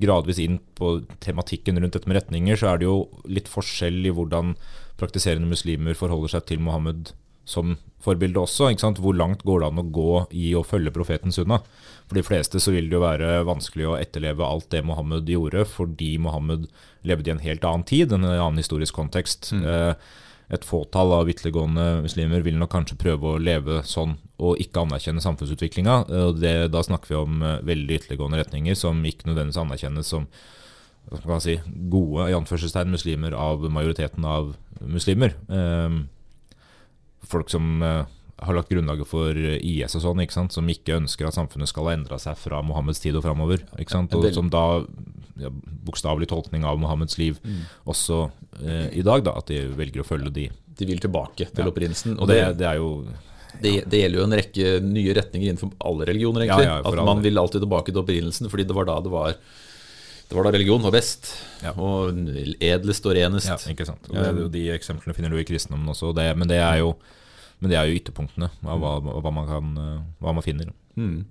gradvis 0.00 0.40
inn 0.40 0.60
på 0.78 1.02
tematikken 1.20 1.80
rundt 1.80 1.98
dette 1.98 2.08
med 2.08 2.16
retninger, 2.16 2.56
så 2.56 2.72
er 2.72 2.80
det 2.80 2.88
jo 2.88 3.08
litt 3.28 3.50
forskjell 3.50 4.06
i 4.08 4.14
hvordan 4.14 4.54
praktiserende 5.00 5.50
muslimer 5.50 5.98
forholder 5.98 6.36
seg 6.36 6.46
til 6.48 6.62
Mohammed 6.64 7.12
som 7.44 7.74
forbilde 8.02 8.40
også. 8.40 8.70
Hvor 9.02 9.16
langt 9.16 9.42
går 9.46 9.62
det 9.62 9.68
an 9.68 9.82
å 9.82 9.90
gå 9.94 10.12
i 10.38 10.52
å 10.56 10.64
følge 10.66 10.94
profeten 10.94 11.34
sunna? 11.34 11.60
For 12.06 12.18
de 12.18 12.24
fleste 12.26 12.60
så 12.62 12.74
vil 12.74 12.88
det 12.88 12.96
jo 12.96 13.04
være 13.04 13.42
vanskelig 13.48 13.88
å 13.90 13.98
etterleve 13.98 14.46
alt 14.46 14.70
det 14.72 14.84
Mohammed 14.86 15.28
gjorde, 15.28 15.66
fordi 15.68 16.14
Mohammed 16.22 16.68
levde 17.08 17.30
i 17.30 17.34
en 17.34 17.44
helt 17.44 17.66
annen 17.66 17.86
tid, 17.88 18.12
en 18.12 18.28
annen 18.28 18.60
historisk 18.62 18.96
kontekst. 18.98 19.52
Eh, 19.52 19.94
et 20.52 20.64
fåtall 20.68 21.14
av 21.16 21.30
ytterliggående 21.32 22.02
muslimer 22.04 22.42
vil 22.44 22.58
nok 22.60 22.74
kanskje 22.74 22.98
prøve 23.00 23.30
å 23.30 23.40
leve 23.40 23.80
sånn 23.88 24.18
og 24.42 24.60
ikke 24.60 24.82
anerkjenne 24.84 25.22
samfunnsutviklinga. 25.24 25.94
Da 26.68 26.82
snakker 26.84 27.12
vi 27.12 27.20
om 27.20 27.44
eh, 27.46 27.60
veldig 27.64 28.00
ytterliggående 28.00 28.42
retninger 28.42 28.76
som 28.76 29.00
ikke 29.08 29.30
nødvendigvis 29.30 29.60
anerkjennes 29.62 30.12
som 30.12 30.26
si, 31.42 31.56
gode 31.92 32.28
i 32.30 32.36
anførselstegn 32.36 32.92
muslimer 32.92 33.36
av 33.38 33.64
majoriteten 33.72 34.26
av 34.28 34.52
muslimer. 34.84 35.38
Eh, 35.48 36.02
folk 37.32 37.48
som 37.52 37.80
eh, 37.86 38.02
har 38.42 38.58
lagt 38.58 38.72
grunnlaget 38.74 39.08
for 39.08 39.38
IS 39.38 39.96
og 39.96 40.04
sånn, 40.04 40.20
ikke 40.26 40.36
sant? 40.36 40.52
som 40.52 40.68
ikke 40.68 40.98
ønsker 40.98 41.30
at 41.30 41.38
samfunnet 41.38 41.70
skal 41.70 41.88
ha 41.88 41.96
endra 41.96 42.20
seg 42.20 42.36
fra 42.36 42.60
Mohammeds 42.66 43.00
tid 43.00 43.16
og 43.16 43.24
framover. 43.24 43.64
Og 43.78 44.28
som 44.36 44.52
da 44.52 44.66
ja, 45.40 45.48
Bokstavelig 45.86 46.28
tolkning 46.28 46.64
av 46.68 46.78
Mohammeds 46.80 47.18
liv 47.18 47.38
også 47.88 48.30
eh, 48.62 48.88
i 48.98 49.02
dag, 49.02 49.24
da, 49.24 49.36
at 49.38 49.46
de 49.48 49.62
velger 49.78 50.02
å 50.02 50.06
følge 50.06 50.32
de. 50.32 50.48
De 50.78 50.86
vil 50.88 51.00
tilbake 51.00 51.48
til 51.50 51.64
Ja. 51.64 51.68
opprinnelsen. 51.70 52.18
Og 52.20 52.28
det, 52.28 52.58
det 52.58 52.66
er 52.68 52.76
jo 52.80 53.06
Det, 53.62 53.84
det 53.90 53.98
gjelder 54.00 54.18
jo 54.18 54.24
en 54.24 54.36
rekke 54.38 54.68
nye 54.80 55.12
retninger 55.14 55.50
innenfor 55.50 55.72
alle 55.84 56.06
religioner, 56.08 56.46
egentlig. 56.46 56.64
Ja, 56.64 56.76
ja, 56.76 56.78
at 56.80 56.86
at 56.86 56.92
alle. 56.94 57.04
man 57.04 57.20
vil 57.22 57.36
alltid 57.38 57.60
tilbake 57.60 57.92
til 57.92 58.00
opprinnelsen, 58.00 58.48
fordi 58.48 58.64
det 58.66 58.74
var 58.74 58.86
da 58.88 59.00
det 59.04 59.12
var 59.12 59.34
Det 60.28 60.36
var 60.38 60.44
da 60.48 60.52
religion 60.54 60.80
var 60.80 60.92
best. 60.94 61.28
Ja. 61.62 61.74
Og 61.76 62.16
edlest 62.64 63.04
og 63.04 63.12
renest. 63.18 63.50
Ja, 63.50 63.58
ikke 63.68 63.84
sant. 63.84 64.06
Og 64.08 64.16
det, 64.16 64.24
er 64.30 64.48
de 64.48 64.62
eksemplene 64.72 65.12
finner 65.14 65.28
du 65.28 65.36
i 65.36 65.44
kristendommen 65.44 65.88
også, 65.92 66.14
det, 66.16 66.30
men, 66.40 66.48
det 66.48 66.56
er 66.56 66.78
jo, 66.80 66.94
men 67.60 67.68
det 67.70 67.76
er 67.76 67.84
jo 67.90 67.98
ytterpunktene 68.00 68.48
av 68.64 68.80
hva, 68.80 68.94
hva, 69.20 69.30
man, 69.30 69.46
kan, 69.50 69.68
eh, 69.76 69.98
hva 70.24 70.32
man 70.32 70.42
finner. 70.46 70.72
Mm. 70.96 71.26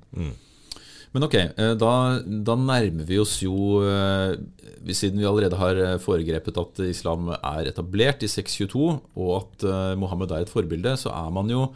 Men 1.11 1.25
ok, 1.27 1.33
eh, 1.35 1.73
da, 1.79 2.19
da 2.23 2.55
nærmer 2.55 3.03
vi 3.07 3.17
oss 3.19 3.41
jo 3.43 3.81
eh, 3.83 4.35
Siden 4.95 5.19
vi 5.19 5.25
allerede 5.27 5.57
har 5.59 5.75
eh, 5.75 5.99
foregrepet 6.01 6.57
at 6.61 6.79
islam 6.87 7.29
er 7.35 7.67
etablert 7.69 8.23
i 8.23 8.27
622, 8.31 8.99
og 9.19 9.31
at 9.37 9.63
Mohammed 9.99 10.31
er 10.31 10.41
et 10.45 10.51
forbilde, 10.51 10.97
så 10.97 11.09
er 11.13 11.29
man 11.35 11.49
jo, 11.51 11.73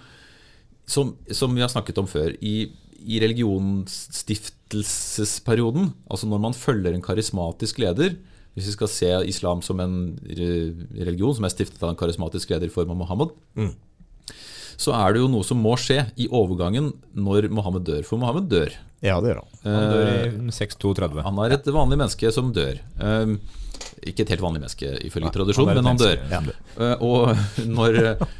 som, 0.89 1.15
som 1.29 1.55
vi 1.55 1.61
har 1.61 1.69
snakket 1.71 1.97
om 2.01 2.07
før, 2.09 2.29
i, 2.41 2.71
i 3.05 3.19
religionsstiftelsesperioden, 3.21 5.93
altså 6.09 6.27
når 6.31 6.39
man 6.47 6.53
følger 6.57 6.93
en 6.95 7.05
karismatisk 7.05 7.79
leder 7.83 8.11
Hvis 8.55 8.69
vi 8.71 8.77
skal 8.77 8.89
se 8.89 9.09
islam 9.27 9.61
som 9.61 9.79
en 9.83 10.19
religion 10.25 11.35
som 11.35 11.43
er 11.43 11.49
stiftet 11.51 11.83
av 11.83 11.89
en 11.91 11.99
karismatisk 11.99 12.49
leder 12.53 12.67
i 12.71 12.73
form 12.73 12.91
av 12.95 12.99
Mohammed, 13.03 13.29
så 14.81 14.93
er 14.97 15.15
det 15.15 15.23
jo 15.23 15.29
noe 15.31 15.45
som 15.47 15.61
må 15.63 15.75
skje 15.79 16.01
i 16.21 16.27
overgangen 16.31 16.91
når 17.15 17.49
Mohammed 17.53 17.85
dør. 17.87 18.03
For 18.07 18.21
Mohammed 18.21 18.49
dør. 18.51 18.73
Ja, 19.05 19.19
det 19.21 19.33
gjør 19.33 19.43
han. 19.43 19.53
Han 19.65 19.91
dør 19.93 20.09
Eh, 20.09 20.25
i 20.49 20.55
632. 20.55 21.23
han 21.25 21.39
er 21.45 21.55
et 21.57 21.71
vanlig 21.75 21.99
menneske 21.99 22.31
som 22.33 22.51
dør. 22.55 22.79
Um, 22.99 23.39
ikke 24.05 24.23
et 24.25 24.31
helt 24.35 24.43
vanlig 24.45 24.61
menneske 24.63 24.93
ifølge 25.05 25.31
tradisjon, 25.35 25.69
er 25.69 25.79
men 25.79 25.89
han 25.91 25.99
dør. 25.99 26.21
menneske. 26.31 26.55
Uh, 26.79 26.95
og 27.05 27.35
når, 27.77 27.99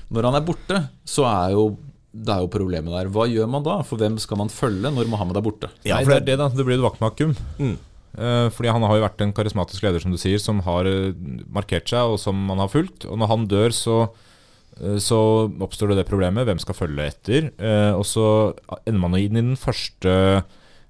når 0.09 0.29
han 0.29 0.39
er 0.39 0.47
borte, 0.47 0.83
så 1.05 1.27
er 1.29 1.55
jo 1.57 1.67
det 2.15 2.31
er 2.31 2.45
jo 2.45 2.47
problemet 2.47 2.93
der. 2.95 3.09
Hva 3.11 3.25
gjør 3.27 3.49
man 3.51 3.65
da? 3.65 3.81
For 3.83 3.99
hvem 3.99 4.15
skal 4.23 4.39
man 4.39 4.47
følge 4.53 4.87
når 4.87 5.09
Mohammed 5.11 5.35
er 5.35 5.43
borte? 5.43 5.69
Ja, 5.83 5.97
for 5.99 6.13
det 6.13 6.21
er 6.21 6.27
det, 6.29 6.37
da. 6.39 6.47
Det 6.47 6.63
blir 6.63 6.77
et 6.79 6.85
vaktmakum. 6.85 7.33
Mm. 7.59 7.73
Eh, 8.15 8.47
fordi 8.55 8.71
han 8.71 8.85
har 8.87 8.95
jo 8.95 9.03
vært 9.03 9.23
en 9.25 9.33
karismatisk 9.35 9.83
leder, 9.83 9.99
som 9.99 10.13
du 10.13 10.19
sier, 10.21 10.39
som 10.39 10.61
har 10.63 10.87
eh, 10.87 11.09
markert 11.51 11.91
seg, 11.91 12.13
og 12.13 12.21
som 12.21 12.37
man 12.47 12.61
har 12.63 12.71
fulgt. 12.71 13.03
Og 13.09 13.19
når 13.19 13.31
han 13.33 13.43
dør, 13.51 13.75
så, 13.75 13.97
eh, 14.05 14.21
så 14.99 15.19
oppstår 15.63 15.93
det 15.93 16.01
det 16.01 16.09
problemet. 16.09 16.45
Hvem 16.47 16.59
skal 16.59 16.77
følge 16.77 17.07
etter? 17.07 17.49
Eh, 17.55 17.91
og 17.95 18.05
så 18.07 18.27
ender 18.83 19.01
man 19.01 19.17
inn 19.19 19.39
i 19.39 19.43
den 19.43 19.59
første 19.59 20.43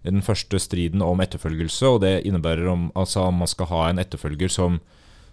den 0.05 0.21
første 0.21 0.59
striden 0.61 1.01
om 1.01 1.21
etterfølgelse, 1.23 1.89
og 1.89 2.03
det 2.03 2.27
innebærer 2.29 2.67
om, 2.69 2.91
altså, 2.93 3.23
om 3.25 3.41
man 3.41 3.49
skal 3.49 3.69
ha 3.71 3.81
en 3.89 4.01
etterfølger 4.01 4.51
som, 4.53 4.77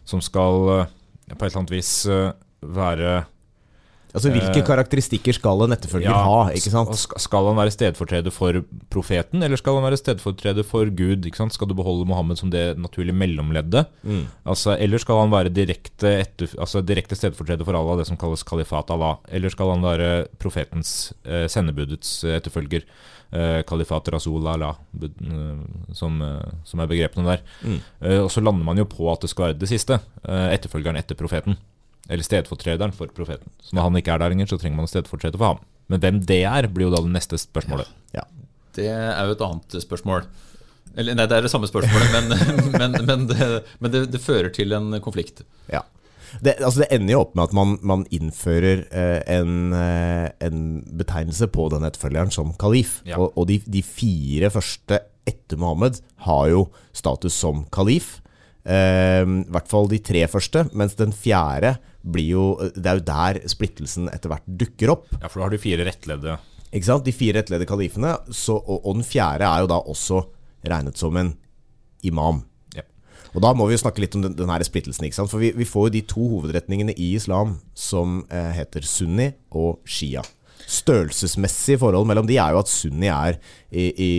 som 0.08 0.22
skal 0.24 0.70
eh, 0.78 0.86
på 1.34 1.44
et 1.44 1.50
eller 1.50 1.60
annet 1.60 1.74
vis 1.74 1.92
eh, 2.08 2.32
være 2.62 3.24
Altså, 4.12 4.28
Hvilke 4.28 4.60
Eh, 4.60 4.66
karakteristikker 4.66 5.32
skal 5.32 5.62
en 5.64 5.72
etterfølger 5.72 6.10
Ja, 6.10 6.18
ha? 6.24 6.50
ikke 6.52 6.70
sant? 6.70 6.92
Skal 6.96 7.46
han 7.48 7.56
være 7.56 7.72
stedfortreder 7.72 8.30
for 8.34 8.60
profeten, 8.92 9.42
eller 9.42 9.56
skal 9.56 9.78
han 9.78 9.86
være 9.86 9.96
stedfortreder 9.96 10.66
for 10.68 10.84
Gud? 10.84 11.24
Ikke 11.24 11.40
sant? 11.40 11.54
Skal 11.56 11.68
du 11.68 11.74
beholde 11.74 12.06
Mohammed 12.06 12.36
som 12.36 12.50
det 12.50 12.76
naturlige 12.76 13.16
mellomleddet? 13.16 13.86
Mm. 14.04 14.26
Altså, 14.44 14.76
eller 14.78 14.98
skal 14.98 15.22
han 15.24 15.32
være 15.32 15.54
direkte, 15.54 16.20
etter, 16.26 16.52
altså 16.58 16.84
direkte 16.84 17.16
stedfortreder 17.16 17.64
for 17.64 17.72
Allah, 17.74 17.98
det 18.02 18.06
som 18.06 18.20
kalles 18.20 18.44
kalifat 18.44 18.90
Allah? 18.90 19.16
Eller 19.32 19.48
skal 19.48 19.72
han 19.72 19.82
være 19.82 20.28
profetens, 20.38 21.12
eh, 21.24 21.48
sendebudets 21.48 22.24
eh, 22.24 22.36
etterfølger? 22.36 22.84
Eh, 23.32 23.62
kalifat 23.64 24.08
rasul 24.12 24.46
Allah, 24.46 24.76
eh, 25.02 25.60
som, 25.96 26.20
eh, 26.20 26.52
som 26.64 26.80
er 26.80 26.86
begrepene 26.86 27.24
der. 27.24 27.40
Mm. 27.64 27.80
Og 28.20 28.30
så 28.30 28.42
lander 28.44 28.64
man 28.64 28.76
jo 28.76 28.84
på 28.84 29.08
at 29.10 29.22
det 29.24 29.30
skal 29.30 29.46
være 29.46 29.58
det 29.58 29.70
siste. 29.70 30.00
Etterfølgeren 30.22 30.98
etter 31.00 31.16
profeten. 31.16 31.56
Eller 32.10 32.26
stedfortrederen 32.26 32.94
for 32.96 33.12
profeten. 33.14 33.50
Så 33.62 33.76
når 33.76 33.88
han 33.88 33.98
ikke 34.00 34.14
er 34.14 34.22
der 34.22 34.32
lenger, 34.32 34.50
så 34.50 34.58
trenger 34.58 34.80
man 34.80 34.88
en 34.88 34.92
stedfortreder 34.92 35.38
for 35.38 35.54
ham. 35.54 35.62
Men 35.92 36.02
hvem 36.02 36.20
det 36.26 36.42
er, 36.48 36.68
blir 36.72 36.88
jo 36.88 36.94
da 36.94 37.02
det 37.04 37.12
neste 37.14 37.38
spørsmålet. 37.40 37.90
Ja. 38.16 38.24
Det 38.76 38.88
er 38.88 39.28
jo 39.28 39.36
et 39.36 39.44
annet 39.46 39.76
spørsmål. 39.84 40.26
Eller 40.98 41.16
nei, 41.16 41.26
det 41.28 41.38
er 41.38 41.46
det 41.46 41.52
samme 41.52 41.68
spørsmålet, 41.70 42.12
men, 42.12 42.32
men, 42.80 42.96
men, 43.08 43.26
det, 43.30 43.48
men 43.80 43.94
det, 43.94 44.06
det 44.12 44.20
fører 44.22 44.52
til 44.52 44.74
en 44.76 44.92
konflikt. 45.04 45.44
Ja. 45.72 45.84
Det, 46.40 46.56
altså 46.64 46.82
det 46.82 46.88
ender 46.96 47.12
jo 47.12 47.22
opp 47.26 47.34
med 47.36 47.50
at 47.50 47.54
man, 47.56 47.74
man 47.84 48.04
innfører 48.14 48.86
eh, 48.88 49.20
en, 49.34 49.72
eh, 49.76 50.30
en 50.44 50.60
betegnelse 50.96 51.48
på 51.52 51.68
den 51.72 51.84
etterfølgeren 51.84 52.32
som 52.32 52.54
kalif. 52.60 53.00
Ja. 53.08 53.20
Og, 53.20 53.36
og 53.36 53.48
de, 53.50 53.60
de 53.68 53.84
fire 53.84 54.52
første 54.54 55.02
etter 55.28 55.60
Mohammed 55.60 56.00
har 56.26 56.48
jo 56.50 56.66
status 56.96 57.36
som 57.36 57.66
kalif. 57.74 58.21
Eh, 58.62 59.22
I 59.26 59.50
hvert 59.50 59.70
fall 59.70 59.90
de 59.90 59.98
tre 60.04 60.22
første, 60.30 60.66
mens 60.78 60.94
den 60.98 61.14
fjerde 61.14 61.74
blir 62.02 62.28
jo 62.34 62.44
Det 62.74 62.86
er 62.86 62.98
jo 62.98 63.04
der 63.06 63.38
splittelsen 63.50 64.08
etter 64.10 64.32
hvert 64.32 64.46
dukker 64.46 64.94
opp. 64.94 65.10
Ja, 65.18 65.28
for 65.28 65.40
da 65.40 65.46
har 65.46 65.54
du 65.54 65.62
fire 65.62 65.86
rettledde. 65.86 66.38
Ikke 66.72 66.88
sant? 66.88 67.04
De 67.06 67.14
fire 67.14 67.40
rettledde 67.40 67.68
kalifene, 67.68 68.16
så, 68.32 68.56
og, 68.56 68.80
og 68.80 68.96
den 68.98 69.06
fjerde 69.06 69.46
er 69.46 69.62
jo 69.62 69.70
da 69.70 69.78
også 69.82 70.22
regnet 70.66 70.98
som 70.98 71.18
en 71.20 71.34
imam. 72.06 72.42
Ja. 72.74 72.84
Og 73.34 73.42
da 73.44 73.52
må 73.54 73.66
vi 73.68 73.76
jo 73.76 73.82
snakke 73.82 74.02
litt 74.02 74.16
om 74.18 74.24
den, 74.24 74.36
den 74.38 74.50
her 74.50 74.64
splittelsen. 74.66 75.06
ikke 75.06 75.20
sant? 75.20 75.30
For 75.32 75.42
vi, 75.42 75.52
vi 75.56 75.68
får 75.68 75.88
jo 75.88 75.94
de 75.98 76.04
to 76.14 76.28
hovedretningene 76.36 76.94
i 76.96 77.12
islam 77.18 77.58
som 77.74 78.22
eh, 78.32 78.52
heter 78.56 78.86
sunni 78.88 79.32
og 79.50 79.82
shia. 79.84 80.24
Størrelsesmessig 80.62 81.78
forhold 81.82 82.06
mellom 82.08 82.28
de 82.28 82.38
er 82.40 82.54
jo 82.54 82.62
at 82.62 82.70
sunni 82.70 83.10
er, 83.12 83.38
i, 83.68 83.88
i, 83.90 84.12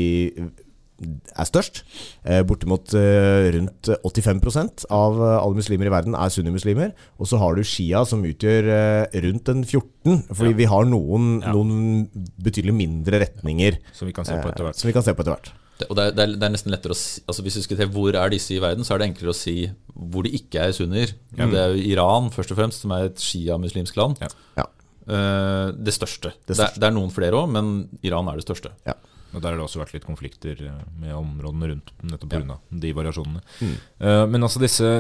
er 1.38 1.48
størst. 1.50 1.82
Eh, 2.26 2.42
bortimot 2.48 2.94
eh, 2.98 3.50
rundt 3.56 3.90
85 4.04 4.86
av 4.90 5.18
eh, 5.22 5.38
alle 5.44 5.56
muslimer 5.60 5.90
i 5.90 5.94
verden 5.94 6.16
er 6.16 6.30
sunnimuslimer. 6.34 6.94
Og 7.20 7.28
så 7.30 7.40
har 7.42 7.56
du 7.56 7.64
shia 7.68 8.04
som 8.10 8.24
utgjør 8.28 8.70
eh, 8.76 9.20
rundt 9.28 9.50
en 9.54 9.64
14, 9.64 10.24
fordi 10.34 10.52
Ja. 10.54 10.58
vi 10.64 10.66
har 10.66 10.86
noen, 10.86 11.42
Ja. 11.44 11.52
noen 11.54 12.10
betydelig 12.42 12.74
mindre 12.76 13.20
retninger 13.26 13.78
Som 13.94 14.08
vi 14.08 14.14
kan 14.14 14.26
se 14.26 14.34
på 14.40 14.50
etter 14.52 14.64
hvert. 14.68 14.76
som 14.80 14.88
vi 14.88 14.94
kan 14.94 15.04
se 15.04 15.14
på 15.14 15.22
etter 15.24 15.36
hvert. 15.38 15.52
Og 15.90 15.96
det 15.98 16.04
er, 16.06 16.12
det, 16.16 16.24
er, 16.24 16.36
det 16.38 16.44
er 16.48 16.52
nesten 16.54 16.72
lettere 16.72 16.94
å 16.94 16.96
si 16.96 17.20
altså 17.28 17.42
Hvis 17.44 17.56
vi 17.58 17.62
skal 17.66 17.78
til 17.82 17.90
hvor 17.92 18.14
er 18.16 18.30
disse 18.32 18.54
i 18.56 18.60
verden, 18.62 18.86
så 18.86 18.94
er 18.94 19.00
det 19.02 19.08
enklere 19.10 19.34
å 19.34 19.36
si 19.36 19.56
hvor 19.94 20.24
de 20.24 20.30
ikke 20.38 20.62
er 20.70 20.72
sunnier. 20.76 21.12
Det 21.36 21.58
er 21.60 21.74
jo 21.74 21.82
Iran 21.92 22.30
først 22.32 22.52
og 22.54 22.58
fremst, 22.62 22.82
som 22.86 22.92
er 22.96 23.10
et 23.10 23.18
shia-muslimsk 23.20 23.98
land. 23.98 24.22
Ja. 24.22 24.30
Ja. 24.58 24.66
Eh, 25.04 25.72
det 25.76 25.94
største. 25.94 26.32
Det 26.48 26.56
Det, 26.56 26.60
er, 26.64 26.80
det 26.80 26.88
er 26.88 26.96
noen 26.96 27.12
flere 27.12 27.36
òg, 27.42 27.50
men 27.52 27.90
Iran 28.06 28.30
er 28.32 28.38
det 28.40 28.46
største. 28.46 28.72
Ja. 28.88 28.94
Og 29.34 29.42
Der 29.42 29.50
har 29.50 29.58
det 29.58 29.66
også 29.66 29.82
vært 29.82 29.96
litt 29.96 30.08
konflikter 30.08 30.64
eh, 30.70 30.86
med 31.02 31.16
områdene 31.18 31.74
rundt, 31.74 31.92
nettopp 32.06 32.34
pga. 32.34 32.58
de 32.86 32.94
variasjonene. 32.96 33.44
Mm. 33.60 33.76
Uh, 34.00 34.24
men 34.30 34.46
altså 34.46 34.62
disse 34.64 34.94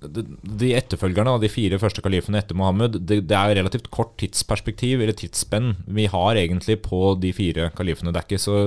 de, 0.00 0.24
de 0.40 0.72
etterfølgerne 0.78 1.34
av 1.36 1.42
de 1.42 1.50
fire 1.52 1.76
første 1.80 2.00
kalifene 2.04 2.40
etter 2.40 2.56
Mohammed, 2.56 3.02
det, 3.04 3.22
det 3.28 3.36
er 3.36 3.54
relativt 3.58 3.90
kort 3.92 4.14
tidsperspektiv, 4.20 5.02
eller 5.02 5.16
tidsspenn, 5.16 5.74
vi 5.84 6.06
har 6.08 6.40
egentlig 6.40 6.78
på 6.86 7.14
de 7.20 7.34
fire 7.36 7.68
kalifene. 7.76 8.14
Det 8.14 8.22
er 8.22 8.28
ikke 8.28 8.40
så 8.40 8.60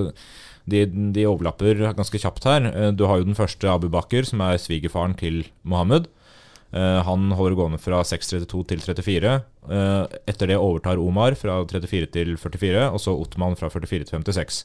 de, 0.69 0.85
de 1.15 1.25
overlapper 1.27 1.81
ganske 1.97 2.21
kjapt 2.21 2.45
her. 2.47 2.67
Eh, 2.69 2.91
Du 2.95 3.07
har 3.09 3.19
jo 3.19 3.27
den 3.27 3.39
første 3.39 3.69
Abu 3.71 3.89
Bakr, 3.91 4.23
som 4.27 4.43
er 4.45 4.61
svigerfaren 4.61 5.17
til 5.19 5.43
Mohammed. 5.63 6.07
Eh, 6.73 6.99
Han 7.05 7.27
holder 7.37 7.55
gående 7.59 7.77
fra 7.81 7.99
632 8.03 8.63
til 8.71 8.81
34. 8.81 9.33
Eh, 9.69 10.15
Etter 10.31 10.49
det 10.49 10.57
overtar 10.57 10.97
Omar 11.01 11.35
fra 11.37 11.59
34 11.69 12.07
til 12.15 12.33
44, 12.41 12.87
og 12.89 12.99
så 13.03 13.13
Ottoman 13.13 13.55
fra 13.59 13.69
44 13.69 14.07
til 14.09 14.23
56. 14.23 14.63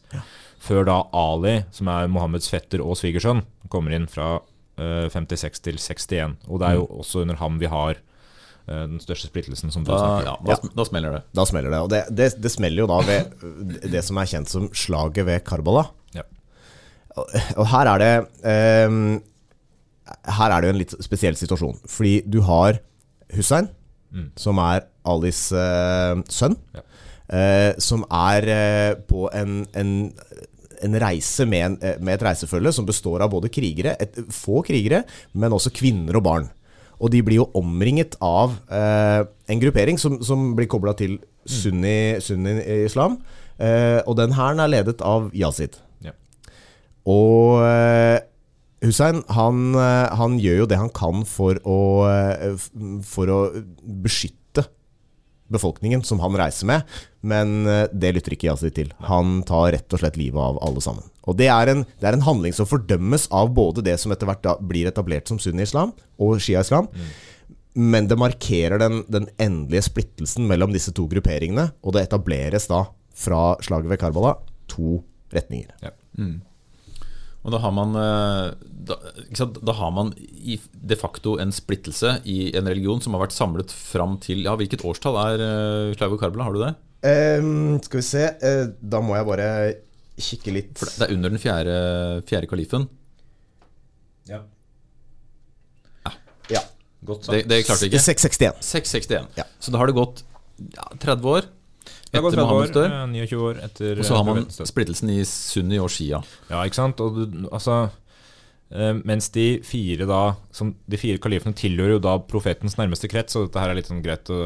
Før 0.64 0.86
da 0.88 0.98
Ali, 1.14 1.58
som 1.70 1.90
er 1.92 2.08
Mohammeds 2.10 2.48
fetter 2.50 2.80
og 2.82 2.96
svigersønn, 2.98 3.44
kommer 3.70 3.92
inn 3.94 4.08
fra 4.10 4.38
eh, 4.80 5.06
56 5.12 5.60
til 5.68 5.76
61. 5.78 6.38
Og 6.48 6.62
det 6.62 6.70
er 6.72 6.80
jo 6.80 6.88
også 7.02 7.22
under 7.26 7.36
ham 7.42 7.60
vi 7.60 7.68
har 7.70 7.94
eh, 8.00 8.84
den 8.88 8.98
største 9.04 9.28
splittelsen, 9.28 9.70
som 9.70 9.84
du 9.84 9.92
Da, 9.92 10.00
snakker 10.00 10.30
ja, 10.32 10.34
om. 10.40 10.48
da, 10.48 10.56
ja. 10.56 10.74
da 10.80 10.88
smeller 10.88 11.18
det. 11.18 11.22
Da 11.36 11.44
smeller 11.52 11.70
det. 11.76 11.84
Og 11.84 11.92
det, 11.92 12.02
det, 12.10 12.30
det 12.42 12.50
smeller 12.56 12.86
jo 12.86 12.90
da 12.90 12.98
ved 13.06 13.86
det 13.92 14.02
som 14.08 14.18
er 14.24 14.32
kjent 14.32 14.48
som 14.56 14.70
slaget 14.72 15.28
ved 15.28 15.44
Karbala. 15.46 15.84
Ja. 16.16 16.24
Og, 17.18 17.26
og 17.60 17.66
her 17.76 17.92
er 17.92 18.02
det 18.02 18.12
ehm, 18.48 19.18
Her 20.38 20.50
er 20.54 20.60
det 20.60 20.68
jo 20.70 20.74
en 20.74 20.78
litt 20.82 20.94
spesiell 21.04 21.36
situasjon. 21.38 21.78
Fordi 21.86 22.22
du 22.28 22.40
har 22.42 22.80
Hussein, 23.34 23.68
Mm. 24.08 24.30
som 24.40 24.56
er 24.56 24.86
Alis 25.04 25.52
eh, 25.52 26.14
sønn, 26.32 26.54
Ja. 26.74 26.80
eh, 27.28 27.74
som 27.78 28.06
er 28.10 28.46
eh, 28.48 28.94
på 28.94 29.28
en, 29.36 29.66
en 29.74 30.12
en 30.80 30.94
reise 30.94 31.44
med, 31.44 31.58
en, 31.66 31.78
eh, 31.82 31.96
med 32.00 32.14
et 32.14 32.22
reisefølge 32.22 32.72
som 32.72 32.86
består 32.86 33.20
av 33.20 33.30
både 33.32 33.48
krigere, 33.50 33.96
et, 34.00 34.14
få 34.30 34.62
krigere, 34.64 35.02
men 35.34 35.50
også 35.50 35.72
kvinner 35.74 36.16
og 36.16 36.22
barn. 36.22 36.50
Og 37.00 37.10
de 37.10 37.20
blir 37.22 37.40
jo 37.40 37.50
omringet 37.58 38.14
av 38.22 38.54
eh, 38.70 39.24
en 39.50 39.60
gruppering 39.60 39.98
som, 39.98 40.22
som 40.22 40.54
blir 40.54 40.68
kobla 40.70 40.94
til 40.96 41.18
sunni, 41.44 42.20
sunni-islam. 42.22 43.18
Eh, 43.58 44.00
og 44.06 44.16
den 44.16 44.32
hæren 44.38 44.60
er 44.62 44.68
ledet 44.70 45.02
av 45.02 45.28
Yazid. 45.34 45.76
Ja. 46.00 46.12
Og 47.04 47.58
Hussein 48.84 49.22
han, 49.34 49.74
eh, 49.74 50.08
han 50.18 50.38
gjør 50.38 50.62
jo 50.62 50.66
det 50.70 50.78
han 50.78 50.92
kan 50.94 51.24
for 51.26 51.58
å, 51.66 51.80
eh, 52.06 52.54
for 53.06 53.32
å 53.32 53.38
beskytte 53.82 54.68
befolkningen 55.50 56.04
som 56.04 56.20
han 56.22 56.36
reiser 56.38 56.68
med, 56.68 56.98
men 57.26 57.66
eh, 57.66 57.86
det 57.90 58.12
lytter 58.14 58.36
ikke 58.36 58.50
Yazid 58.50 58.76
til. 58.76 58.92
Han 59.08 59.40
tar 59.48 59.72
rett 59.74 59.96
og 59.96 60.02
slett 60.02 60.18
livet 60.20 60.40
av 60.42 60.60
alle 60.64 60.82
sammen. 60.84 61.08
Og 61.28 61.36
det 61.40 61.48
er 61.52 61.72
en, 61.72 61.82
det 62.00 62.08
er 62.08 62.16
en 62.16 62.24
handling 62.24 62.54
som 62.56 62.68
fordømmes 62.68 63.26
av 63.34 63.50
både 63.56 63.84
det 63.84 63.96
som 64.00 64.14
etter 64.14 64.28
hvert 64.28 64.44
da 64.44 64.54
blir 64.60 64.88
etablert 64.88 65.28
som 65.28 65.40
sunni-islam 65.42 65.92
og 66.22 66.38
shia-islam, 66.40 66.88
men 67.78 68.08
det 68.10 68.16
markerer 68.18 68.80
den, 68.80 69.02
den 69.12 69.28
endelige 69.38 69.86
splittelsen 69.90 70.46
mellom 70.48 70.72
disse 70.74 70.94
to 70.96 71.04
grupperingene, 71.10 71.68
og 71.84 71.94
det 71.94 72.06
etableres 72.06 72.66
da 72.70 72.86
fra 73.18 73.52
slaget 73.64 73.92
ved 73.92 74.00
Karbala 74.00 74.36
to 74.70 75.02
retninger. 75.34 75.74
Og 77.48 77.54
da 77.54 77.62
har 77.62 77.72
man, 77.72 77.94
eh, 77.96 78.66
da, 78.90 78.98
ikke 79.24 79.40
sant? 79.40 79.58
da 79.64 79.72
har 79.78 79.92
man 79.96 80.12
i 80.20 80.58
de 80.92 80.98
facto 81.00 81.38
en 81.40 81.52
splittelse 81.54 82.18
i 82.28 82.50
en 82.58 82.68
religion 82.68 83.00
som 83.00 83.16
har 83.16 83.24
vært 83.24 83.36
samlet 83.36 83.72
fram 83.72 84.18
til 84.20 84.44
Ja, 84.44 84.52
hvilket 84.60 84.84
årstall 84.84 85.16
er 85.22 85.44
Slaug 85.96 86.18
og 86.18 86.20
Karbala? 86.20 86.44
Har 86.48 86.56
du 86.56 86.60
det? 86.66 86.74
Um, 86.98 87.78
skal 87.78 88.00
vi 88.00 88.02
se 88.02 88.24
eh, 88.26 88.64
Da 88.82 88.98
må 89.04 89.14
jeg 89.14 89.26
bare 89.28 89.48
kikke 90.18 90.52
litt. 90.52 90.72
For 90.80 90.90
det 90.90 91.06
er 91.06 91.14
under 91.14 91.30
den 91.30 91.40
fjerde, 91.40 91.74
fjerde 92.26 92.48
kalifen. 92.50 92.88
Ja. 94.28 94.42
Ja. 96.50 96.64
Godt 97.06 97.30
Det, 97.30 97.44
det 97.48 97.62
klarte 97.68 97.86
vi 97.86 97.92
ikke. 97.92 98.02
661. 98.02 98.58
661. 98.66 99.38
Ja. 99.38 99.46
Så 99.62 99.72
da 99.72 99.80
har 99.80 99.88
det 99.88 99.94
gått 99.96 100.24
ja, 100.74 100.88
30 100.98 101.30
år 101.36 101.48
etter 102.08 102.30
30 102.30 102.40
år, 102.40 102.46
Mohammeds 102.48 102.72
død. 102.72 102.90
eh, 102.90 103.06
29 103.28 103.40
år 103.48 103.62
etter 103.68 103.98
Og 103.98 104.04
så 104.04 104.16
har 104.16 104.24
man 104.24 104.44
splittelsen 104.48 105.10
i 105.10 105.22
sunni 105.24 105.78
og 105.78 105.88
shia. 105.90 106.22
Ja, 106.50 106.62
ikke 106.64 106.74
sant? 106.80 107.00
Og 107.00 107.14
du, 107.16 107.48
altså 107.52 107.90
eh, 108.70 108.92
Mens 109.04 109.28
de 109.32 109.60
fire 109.64 110.06
da 110.08 110.34
som, 110.52 110.74
De 110.88 110.96
fire 111.00 111.18
kalifene 111.18 111.54
tilhører 111.56 111.94
jo 111.96 112.00
da 112.04 112.18
profetens 112.18 112.76
nærmeste 112.76 113.08
krets, 113.08 113.36
og 113.36 113.46
dette 113.48 113.60
her 113.62 113.70
er 113.70 113.78
litt 113.78 113.88
sånn 113.88 114.02
greit 114.04 114.28
å, 114.32 114.38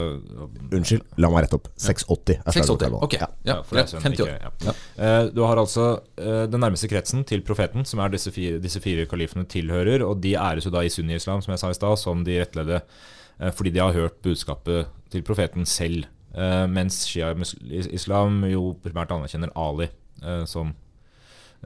Unnskyld, 0.72 1.02
la 1.18 1.30
meg 1.32 1.44
rette 1.46 1.58
opp. 1.58 1.68
680 1.76 2.38
er 2.42 2.52
680. 2.56 2.98
Ok. 3.02 3.16
Ja. 3.20 3.28
Ja, 3.44 3.56
for 3.62 3.76
det 3.78 3.87
greit. 3.90 4.02
50 4.02 4.22
år. 4.22 4.34
ikke- 4.37 4.66
Ja. 4.66 4.74
Eh, 4.98 5.28
Du 5.34 5.42
har 5.46 5.56
altså 5.56 6.00
eh, 6.18 6.46
den 6.46 6.60
nærmeste 6.60 6.88
kretsen 6.90 7.24
til 7.26 7.40
profeten, 7.42 7.84
som 7.87 8.00
er 8.00 8.08
disse 8.10 8.30
fire, 8.32 8.58
disse 8.60 8.80
fire 8.80 9.06
kalifene 9.06 9.44
tilhører, 9.46 10.02
og 10.06 10.20
de 10.20 10.34
æres 10.34 10.64
jo 10.64 10.70
da 10.70 10.80
i 10.80 10.88
sunni-islam, 10.88 11.42
som 11.42 11.52
jeg 11.52 11.58
sa 11.60 11.70
i 11.70 11.74
stad, 11.74 11.98
som 11.98 12.24
de 12.24 12.38
rettlede 12.44 12.82
eh, 13.40 13.50
fordi 13.50 13.72
de 13.72 13.80
har 13.80 13.92
hørt 13.92 14.20
budskapet 14.22 14.87
til 15.10 15.22
profeten 15.22 15.66
selv. 15.66 16.06
Eh, 16.34 16.66
Mens 16.72 17.02
shia-islam 17.10 18.40
jo 18.48 18.72
primært 18.82 19.12
anerkjenner 19.12 19.52
Ali 19.58 19.88
uh, 20.24 20.44
som 20.48 20.72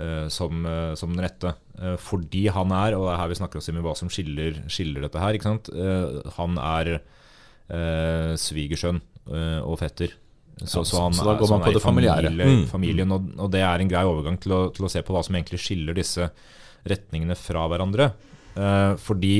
uh, 0.01 0.27
som, 0.29 0.67
som 0.99 1.13
den 1.15 1.23
rette. 1.25 1.55
Fordi 2.03 2.47
han 2.53 2.73
er, 2.75 2.97
og 2.99 3.07
det 3.07 3.13
er 3.15 3.21
her 3.23 3.31
vi 3.31 3.39
snakker 3.39 3.61
oss 3.61 3.69
i 3.71 3.73
hva 3.73 3.95
som 3.97 4.11
skiller, 4.13 4.59
skiller 4.69 5.07
dette 5.07 5.21
her, 5.23 5.37
ikke 5.39 5.49
sant? 5.49 5.71
Han 6.37 6.59
er 6.61 6.91
svigersønn 8.37 9.01
og 9.65 9.79
fetter. 9.81 10.13
Så, 10.61 10.81
Ja, 10.81 10.85
så, 10.89 11.01
han 11.03 11.17
så 11.17 11.25
da 11.27 11.35
går 11.41 11.51
man 11.51 11.65
på 11.65 11.73
det 11.75 11.83
familiære. 11.85 12.29
familie, 12.29 12.47
Mm. 12.47 12.67
familien, 12.71 13.13
og, 13.13 13.27
og 13.41 13.51
det 13.53 13.61
er 13.65 13.81
en 13.81 13.89
grei 13.91 14.05
overgang 14.09 14.37
til 14.41 14.53
å, 14.53 14.61
til 14.73 14.85
å 14.87 14.91
se 14.93 15.03
på 15.05 15.13
hva 15.17 15.25
som 15.25 15.35
egentlig 15.37 15.61
skiller 15.65 15.97
disse 15.97 16.29
retningene 16.89 17.37
fra 17.37 17.67
hverandre. 17.69 18.11
Fordi 19.03 19.35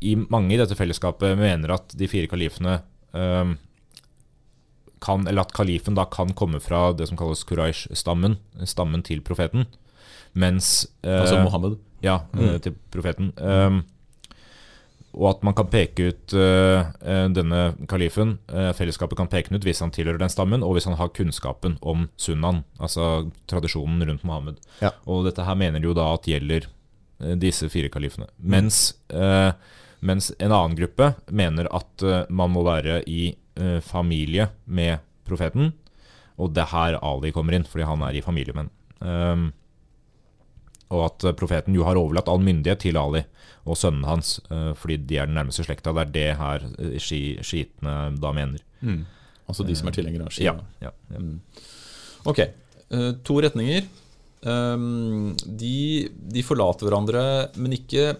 i 0.00 0.14
mange 0.16 0.54
i 0.54 0.60
dette 0.60 0.76
fellesskapet 0.78 1.36
mener 1.40 1.74
at 1.76 1.92
de 1.96 2.08
fire 2.08 2.28
kalifene 2.30 2.78
kan, 5.00 5.26
eller 5.28 5.46
at 5.46 5.54
kalifen 5.56 5.96
da 5.98 6.06
kan 6.10 6.34
komme 6.36 6.60
fra 6.62 6.90
det 6.96 7.08
som 7.10 7.18
kalles 7.20 7.44
Quraysh-stammen, 7.48 8.36
stammen 8.68 9.04
til 9.06 9.22
profeten. 9.24 9.66
Mens 10.32 10.86
eh, 11.02 11.20
Altså 11.20 11.40
Mohammed. 11.42 11.78
Ja, 12.04 12.22
mm. 12.32 12.60
til 12.64 12.76
profeten. 12.92 13.32
Um, 13.36 13.82
og 15.10 15.26
at 15.32 15.42
man 15.46 15.56
kan 15.58 15.66
peke 15.70 16.10
ut 16.12 16.34
eh, 16.38 16.86
eh, 17.02 17.24
denne 17.34 17.62
kalifen, 17.90 18.36
eh, 18.52 18.70
fellesskapet 18.76 19.18
kan 19.18 19.30
peke 19.30 19.50
den 19.50 19.58
ut 19.58 19.66
hvis 19.66 19.82
han 19.82 19.90
tilhører 19.94 20.20
den 20.22 20.30
stammen, 20.30 20.62
og 20.62 20.76
hvis 20.76 20.86
han 20.86 20.98
har 21.00 21.10
kunnskapen 21.16 21.78
om 21.82 22.06
sunnaen, 22.20 22.62
altså 22.78 23.26
tradisjonen 23.50 24.04
rundt 24.06 24.26
Mohammed. 24.26 24.60
Ja. 24.84 24.92
Og 25.10 25.26
dette 25.26 25.46
her 25.46 25.58
mener 25.58 25.82
de 25.82 25.90
jo 25.90 25.96
da 25.98 26.06
at 26.14 26.30
gjelder 26.30 26.68
eh, 26.68 27.34
disse 27.42 27.66
fire 27.72 27.90
kalifene. 27.90 28.30
Mens, 28.38 28.94
eh, 29.10 29.50
mens 30.06 30.30
en 30.38 30.54
annen 30.54 30.78
gruppe 30.78 31.12
mener 31.26 31.70
at 31.74 32.06
eh, 32.06 32.22
man 32.30 32.54
må 32.54 32.62
være 32.68 33.02
i 33.10 33.32
eh, 33.56 33.78
familie 33.80 34.48
med 34.66 34.98
profeten, 35.26 35.72
og 36.40 36.52
det 36.54 36.62
er 36.64 36.70
her 36.72 36.98
Ali 37.04 37.30
kommer 37.32 37.54
inn, 37.54 37.64
fordi 37.68 37.84
han 37.86 38.02
er 38.02 38.16
i 38.16 38.22
familie 38.24 38.54
med 38.56 38.66
ham. 38.66 38.70
Um, 39.00 39.52
og 40.90 41.04
at 41.06 41.36
profeten 41.38 41.74
jo 41.76 41.84
har 41.86 41.96
overlatt 42.00 42.28
all 42.28 42.40
myndighet 42.42 42.80
til 42.82 42.96
Ali 42.98 43.22
og 43.68 43.76
sønnen 43.78 44.04
hans, 44.08 44.40
eh, 44.50 44.72
fordi 44.74 44.96
de 45.06 45.18
er 45.20 45.28
den 45.28 45.36
nærmeste 45.38 45.62
slekta. 45.66 45.92
Det 45.94 46.02
er 46.06 46.12
det 46.16 46.28
her 46.40 46.64
eh, 46.80 46.96
shi- 46.98 47.38
shiitene 47.46 48.16
da 48.18 48.32
mener. 48.34 48.58
Mm. 48.80 49.04
Altså 49.46 49.66
de 49.66 49.74
som 49.76 49.88
er 49.90 49.94
tilhengere 49.94 50.26
av 50.26 50.34
shia. 50.34 50.54
Ja, 50.80 50.88
ja, 50.88 50.90
ja. 51.12 51.18
Mm. 51.20 51.40
Ok, 52.26 52.40
to 53.24 53.36
retninger. 53.42 53.84
Um, 54.40 55.34
de, 55.44 56.08
de 56.32 56.42
forlater 56.42 56.86
hverandre, 56.88 57.22
men 57.60 57.74
ikke 57.76 58.14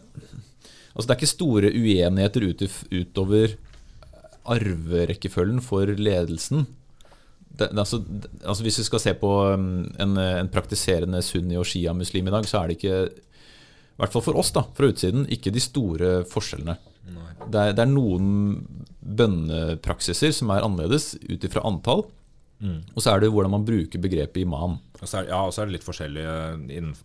Altså 0.90 1.06
Det 1.06 1.14
er 1.14 1.18
ikke 1.20 1.30
store 1.30 1.70
uenigheter 1.70 2.44
ut, 2.44 2.64
utover 2.92 3.54
arverekkefølgen 4.50 5.62
for 5.64 5.90
ledelsen. 5.96 6.66
Det, 7.50 7.68
det, 7.68 7.78
altså, 7.78 7.98
det, 8.04 8.30
altså 8.44 8.64
Hvis 8.64 8.78
vi 8.80 8.86
skal 8.86 9.02
se 9.02 9.14
på 9.18 9.32
um, 9.54 9.88
en, 10.00 10.14
en 10.16 10.52
praktiserende 10.52 11.22
sunni- 11.24 11.58
og 11.60 11.66
shia-muslim 11.68 12.30
i 12.30 12.34
dag, 12.36 12.46
så 12.48 12.60
er 12.60 12.70
det 12.70 12.78
ikke 12.78 13.00
i 13.10 14.00
hvert 14.00 14.14
fall 14.14 14.24
for 14.24 14.40
oss 14.40 14.54
da, 14.56 14.62
fra 14.76 14.88
utsiden, 14.88 15.26
ikke 15.28 15.52
de 15.52 15.60
store 15.60 16.12
forskjellene. 16.30 16.78
Det 17.50 17.58
er, 17.60 17.74
det 17.76 17.82
er 17.84 17.90
noen 17.90 18.30
bønnepraksiser 19.00 20.32
som 20.36 20.52
er 20.54 20.64
annerledes 20.64 21.14
ut 21.26 21.44
ifra 21.44 21.64
antall. 21.68 22.06
Mm. 22.60 22.78
Og 22.94 23.04
så 23.04 23.12
er 23.12 23.22
det 23.22 23.30
hvordan 23.32 23.52
man 23.52 23.66
bruker 23.68 24.00
begrepet 24.00 24.44
imam. 24.44 24.78
Og 25.00 25.08
så 25.08 25.20
er, 25.20 25.30
ja, 25.32 25.38
og 25.40 25.54
så 25.54 25.62
er 25.62 25.70
det 25.70 25.78
litt 25.78 25.86
forskjellige 25.86 26.34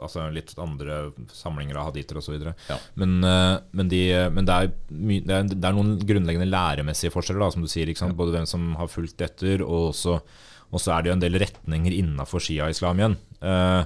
altså 0.04 0.26
litt 0.34 0.52
andre 0.60 0.98
samlinger 1.32 1.80
av 1.80 1.90
haditer 1.92 2.20
osv. 2.20 2.36
Ja. 2.44 2.78
Men, 3.00 3.18
eh, 3.24 3.56
men, 3.72 3.92
de, 3.92 4.02
men 4.36 4.48
det, 4.48 4.58
er 4.58 4.74
my, 4.92 5.22
det, 5.24 5.38
er, 5.38 5.50
det 5.54 5.70
er 5.70 5.78
noen 5.78 5.96
grunnleggende 6.04 6.50
læremessige 6.50 7.14
forskjeller, 7.16 7.46
da, 7.46 7.52
som 7.56 7.66
du 7.66 7.72
sier. 7.72 7.92
Sant? 7.96 8.18
Både 8.20 8.36
hvem 8.36 8.48
som 8.50 8.74
har 8.80 8.92
fulgt 8.92 9.24
etter, 9.24 9.64
og 9.66 9.94
også, 9.94 10.20
og 10.72 10.84
så 10.84 10.96
er 10.96 11.06
det 11.06 11.12
jo 11.12 11.18
en 11.18 11.26
del 11.26 11.40
retninger 11.42 11.96
innafor 11.96 12.44
shia-islam 12.44 13.02
igjen. 13.02 13.20
Eh, 13.42 13.84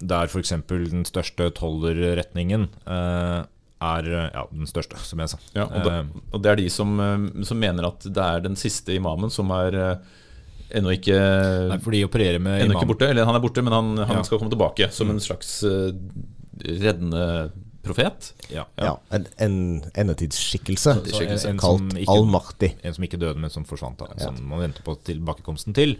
der 0.00 0.32
f.eks. 0.32 0.54
den 0.70 1.04
største 1.04 1.50
tollerretningen 1.58 2.70
eh, 2.88 3.40
er 3.80 4.08
ja, 4.12 4.44
den 4.52 4.68
største, 4.68 4.98
som 5.04 5.20
jeg 5.22 5.32
sa. 5.32 5.40
og, 5.66 5.76
da, 5.84 6.00
Eh, 6.00 6.24
og 6.32 6.42
det 6.44 6.50
er 6.50 6.60
de 6.60 6.68
som, 6.72 6.96
eh, 7.00 7.44
som 7.44 7.60
mener 7.60 7.88
at 7.88 8.04
det 8.04 8.24
er 8.24 8.40
den 8.44 8.56
siste 8.56 8.94
imamen 8.96 9.32
som 9.32 9.50
er 9.56 9.76
eh, 9.76 9.96
ennå 10.76 10.92
ikke, 10.96 11.16
Nei, 11.70 11.78
for 11.84 11.90
de 11.96 12.04
opererer 12.06 12.40
med 12.42 12.62
ennå 12.66 12.76
ikke 12.78 12.90
borte. 12.92 13.08
Eller 13.10 13.24
han 13.28 13.34
er 13.38 13.42
borte, 13.44 13.62
men 13.66 13.72
han, 13.72 13.90
han 14.04 14.16
Ja. 14.20 14.22
skal 14.26 14.38
komme 14.38 14.52
tilbake 14.52 14.90
som 14.92 15.10
en 15.10 15.20
slags 15.22 15.62
uh, 15.64 15.90
reddende 16.64 17.50
profet. 17.82 18.32
Ja, 18.52 18.66
Ja, 18.76 18.98
en, 19.16 19.24
en 19.40 19.54
endetidsskikkelse 19.96 20.92
Så 21.08 21.22
en, 21.24 21.38
en, 21.54 21.60
kalt 21.62 21.94
Al-Mahdi. 22.12 22.74
en 22.84 22.92
som 22.96 23.04
ikke 23.06 23.16
døde, 23.20 23.38
men 23.40 23.50
som 23.50 23.64
forsvant. 23.64 23.96
Da, 24.02 24.10
Som 24.20 24.36
man 24.50 24.60
venter 24.60 24.84
på 24.84 24.98
tilbakekomsten 25.06 25.72
til. 25.76 25.96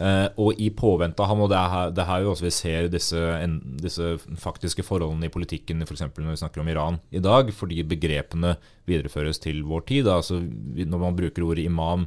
Uh, 0.00 0.26
og 0.40 0.58
i 0.62 0.70
påvente 0.74 1.20
av 1.22 1.28
ham, 1.28 1.40
og 1.44 1.50
det 1.52 1.58
er, 1.58 1.68
her- 1.70 1.90
det 1.94 2.02
er 2.02 2.08
her 2.08 2.22
jo 2.24 2.30
også 2.32 2.46
vi 2.46 2.52
ser 2.54 2.88
disse, 2.88 3.18
en, 3.20 3.56
disse 3.82 4.14
faktiske 4.40 4.84
forholdene 4.86 5.26
i 5.28 5.32
politikken, 5.34 5.82
f.eks. 5.86 6.02
når 6.16 6.30
vi 6.32 6.40
snakker 6.40 6.62
om 6.62 6.70
Iran 6.72 7.00
i 7.12 7.20
dag, 7.22 7.50
fordi 7.54 7.82
begrepene 7.84 8.54
videreføres 8.88 9.38
til 9.42 9.62
vår 9.66 9.86
tid. 9.90 10.04
Da. 10.08 10.16
Altså, 10.22 10.38
når 10.40 10.98
man 11.06 11.18
bruker 11.18 11.44
ordet 11.46 11.66
imam 11.68 12.06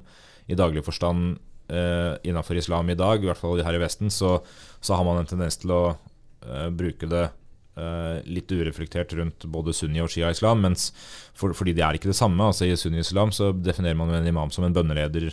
i 0.50 0.56
daglig 0.60 0.84
forstand 0.84 1.38
eh, 1.68 2.16
innenfor 2.24 2.58
islam 2.58 2.90
i 2.90 2.98
dag, 2.98 3.24
i 3.24 3.30
hvert 3.30 3.40
fall 3.40 3.62
her 3.64 3.78
i 3.78 3.82
Vesten, 3.82 4.12
så, 4.12 4.38
så 4.82 4.98
har 4.98 5.08
man 5.08 5.22
en 5.22 5.30
tendens 5.30 5.60
til 5.62 5.74
å 5.74 5.82
uh, 5.94 6.70
bruke 6.74 7.10
det 7.10 7.26
uh, 7.80 8.20
litt 8.28 8.52
ureflektert 8.52 9.16
rundt 9.18 9.48
både 9.52 9.76
sunni 9.76 10.04
og 10.04 10.12
shia-islam, 10.14 10.64
mens 10.66 10.92
for, 11.34 11.56
fordi 11.58 11.76
det 11.78 11.86
er 11.86 12.00
ikke 12.00 12.12
det 12.12 12.20
samme. 12.20 12.44
altså 12.44 12.68
I 12.68 12.78
sunni-islam 12.80 13.34
så 13.36 13.52
definerer 13.56 14.00
man 14.00 14.14
en 14.14 14.30
imam 14.30 14.54
som 14.54 14.68
en 14.68 14.76
bønneleder 14.76 15.32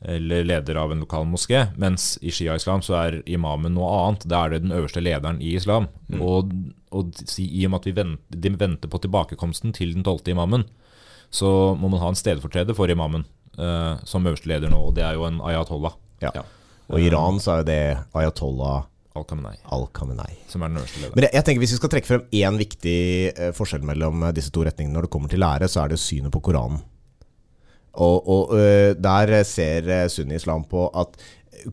eller 0.00 0.46
leder 0.48 0.78
av 0.80 0.92
en 0.92 1.02
lokal 1.02 1.26
moské, 1.28 1.66
mens 1.76 2.14
i 2.24 2.32
shia-islam 2.32 2.80
så 2.80 2.94
er 2.96 3.18
imamen 3.28 3.74
noe 3.76 3.90
annet. 3.98 4.24
Da 4.24 4.46
er 4.46 4.54
det 4.54 4.62
den 4.64 4.72
øverste 4.72 5.02
lederen 5.04 5.42
i 5.44 5.50
islam. 5.58 5.90
Og, 6.16 6.54
og 6.88 7.20
i 7.36 7.66
og 7.66 7.74
med 7.74 7.82
at 7.82 7.88
vi 7.90 7.92
venter, 7.98 8.38
de 8.46 8.52
venter 8.62 8.88
på 8.88 9.00
tilbakekomsten 9.04 9.76
til 9.76 9.92
den 9.92 10.06
tolvte 10.06 10.32
imamen, 10.32 10.64
så 11.28 11.76
må 11.76 11.92
man 11.92 12.00
ha 12.00 12.08
en 12.10 12.18
stedfortreder 12.18 12.74
for 12.74 12.88
imamen 12.88 13.26
som 13.56 14.24
øverste 14.24 14.48
leder 14.48 14.70
nå, 14.72 14.78
og 14.88 14.94
det 14.96 15.02
er 15.04 15.18
jo 15.18 15.26
en 15.26 15.40
ayatollah. 15.44 15.96
Ja. 16.22 16.30
Ja. 16.34 16.44
Og 16.90 17.00
i 17.00 17.08
Iran 17.10 17.40
så 17.42 17.52
er 17.52 17.62
jo 17.62 17.66
det 17.68 17.82
Ayatollah 18.18 18.86
Al-Khamenei, 19.18 19.56
al-Khamenei. 19.74 20.36
som 20.48 20.62
er 20.62 20.70
den 20.70 20.78
øverste 20.78 21.00
lederen. 21.00 21.16
Men 21.16 21.26
jeg, 21.26 21.34
jeg 21.34 21.46
tenker 21.46 21.62
Hvis 21.64 21.72
vi 21.74 21.80
skal 21.80 21.92
trekke 21.94 22.10
frem 22.10 22.22
én 22.40 22.60
viktig 22.60 23.00
eh, 23.34 23.50
forskjell 23.56 23.82
mellom 23.86 24.22
eh, 24.22 24.34
disse 24.36 24.52
to 24.54 24.62
retningene 24.66 24.94
når 24.94 25.08
det 25.08 25.12
kommer 25.16 25.32
til 25.32 25.42
lære, 25.42 25.68
så 25.70 25.82
er 25.82 25.92
det 25.92 25.98
synet 26.02 26.32
på 26.34 26.42
Koranen. 26.46 26.78
Og, 27.98 28.28
og 28.30 28.54
eh, 28.54 28.94
Der 28.94 29.34
ser 29.48 29.90
eh, 29.90 30.06
sunni-islam 30.12 30.62
på 30.70 30.86
at 30.94 31.18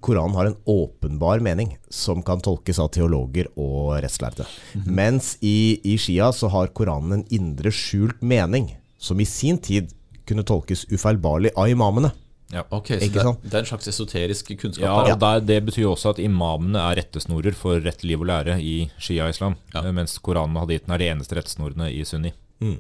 Koranen 0.04 0.36
har 0.36 0.50
en 0.50 0.58
åpenbar 0.68 1.40
mening 1.46 1.76
som 1.94 2.24
kan 2.26 2.42
tolkes 2.44 2.82
av 2.82 2.90
teologer 2.92 3.48
og 3.56 3.94
rettslærde. 4.04 4.48
Mens 4.84 5.36
i, 5.40 5.78
i 5.86 5.94
Shia 6.02 6.34
så 6.36 6.50
har 6.52 6.74
Koranen 6.76 7.20
en 7.20 7.28
indre 7.32 7.72
skjult 7.72 8.20
mening, 8.26 8.74
som 8.98 9.22
i 9.22 9.30
sin 9.30 9.62
tid 9.62 9.94
kunne 10.28 10.44
tolkes 10.48 10.86
ufeilbarlig 10.92 11.52
av 11.58 11.70
imamene. 11.72 12.12
Ja. 12.54 12.62
Ok, 12.72 12.88
så 12.96 13.10
det, 13.12 13.24
det 13.44 13.58
er 13.58 13.60
en 13.60 13.68
slags 13.68 13.90
esoterisk 13.92 14.54
kunnskap 14.62 14.86
Ja, 14.86 14.94
der. 15.04 15.14
og 15.18 15.20
der, 15.20 15.42
Det 15.44 15.58
betyr 15.68 15.82
jo 15.84 15.90
også 15.98 16.14
at 16.14 16.20
imamene 16.24 16.80
er 16.80 16.96
rettesnorer 17.02 17.56
for 17.60 17.82
rett 17.84 18.06
liv 18.08 18.22
og 18.24 18.30
lære 18.30 18.56
i 18.64 18.76
shia-islam, 19.04 19.58
Ja. 19.74 19.82
eh, 19.84 19.92
mens 19.92 20.16
Koranen 20.24 20.56
og 20.56 20.64
haditen 20.68 20.94
er 20.96 21.02
de 21.04 21.10
eneste 21.12 21.36
rettesnorene 21.36 21.90
i 21.92 22.06
sunni. 22.08 22.32
Mm. 22.64 22.78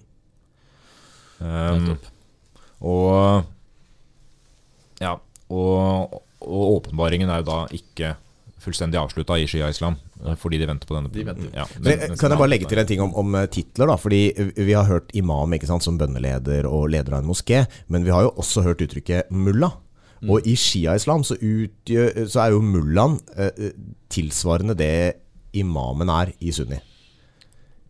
Um, 1.39 1.97
og 2.81 3.43
ja, 5.03 5.11
og, 5.53 6.15
og 6.41 6.63
åpenbaringen 6.79 7.29
er 7.29 7.43
jo 7.43 7.49
da 7.51 7.59
ikke 7.77 8.15
fullstendig 8.59 8.97
avslutta 8.99 9.37
i 9.39 9.45
shia-islam, 9.47 9.95
eh, 10.25 10.35
fordi 10.39 10.57
de 10.61 10.67
venter 10.69 10.89
på 10.89 10.95
denne. 10.97 11.11
De 11.13 11.23
venter. 11.27 11.49
Ja, 11.53 11.65
Men, 11.79 11.99
men- 11.99 12.17
kan 12.17 12.31
jeg 12.33 12.39
bare 12.39 12.49
legge 12.49 12.67
til 12.69 12.79
en 12.81 12.87
ting 12.89 13.01
om, 13.01 13.13
om 13.15 13.35
eh, 13.35 13.45
titler? 13.47 13.87
da 13.87 13.95
Fordi 13.97 14.21
Vi 14.55 14.73
har 14.73 14.85
hørt 14.89 15.11
imam 15.13 15.53
ikke 15.53 15.67
sant, 15.69 15.83
som 15.83 15.97
bønneleder 15.97 16.65
og 16.65 16.89
leder 16.89 17.13
av 17.13 17.23
en 17.23 17.29
moské, 17.29 17.65
men 17.87 18.03
vi 18.03 18.11
har 18.11 18.23
jo 18.27 18.31
også 18.37 18.63
hørt 18.65 18.81
uttrykket 18.81 19.29
mulla. 19.31 19.71
Og 20.27 20.41
i 20.49 20.55
shia-islam 20.57 21.21
så, 21.23 21.35
så 21.37 22.39
er 22.41 22.49
jo 22.55 22.61
mullaen 22.65 23.19
eh, 23.37 23.71
tilsvarende 24.09 24.73
det 24.75 25.13
imamen 25.53 26.09
er 26.09 26.31
i 26.41 26.51
sunni. 26.51 26.79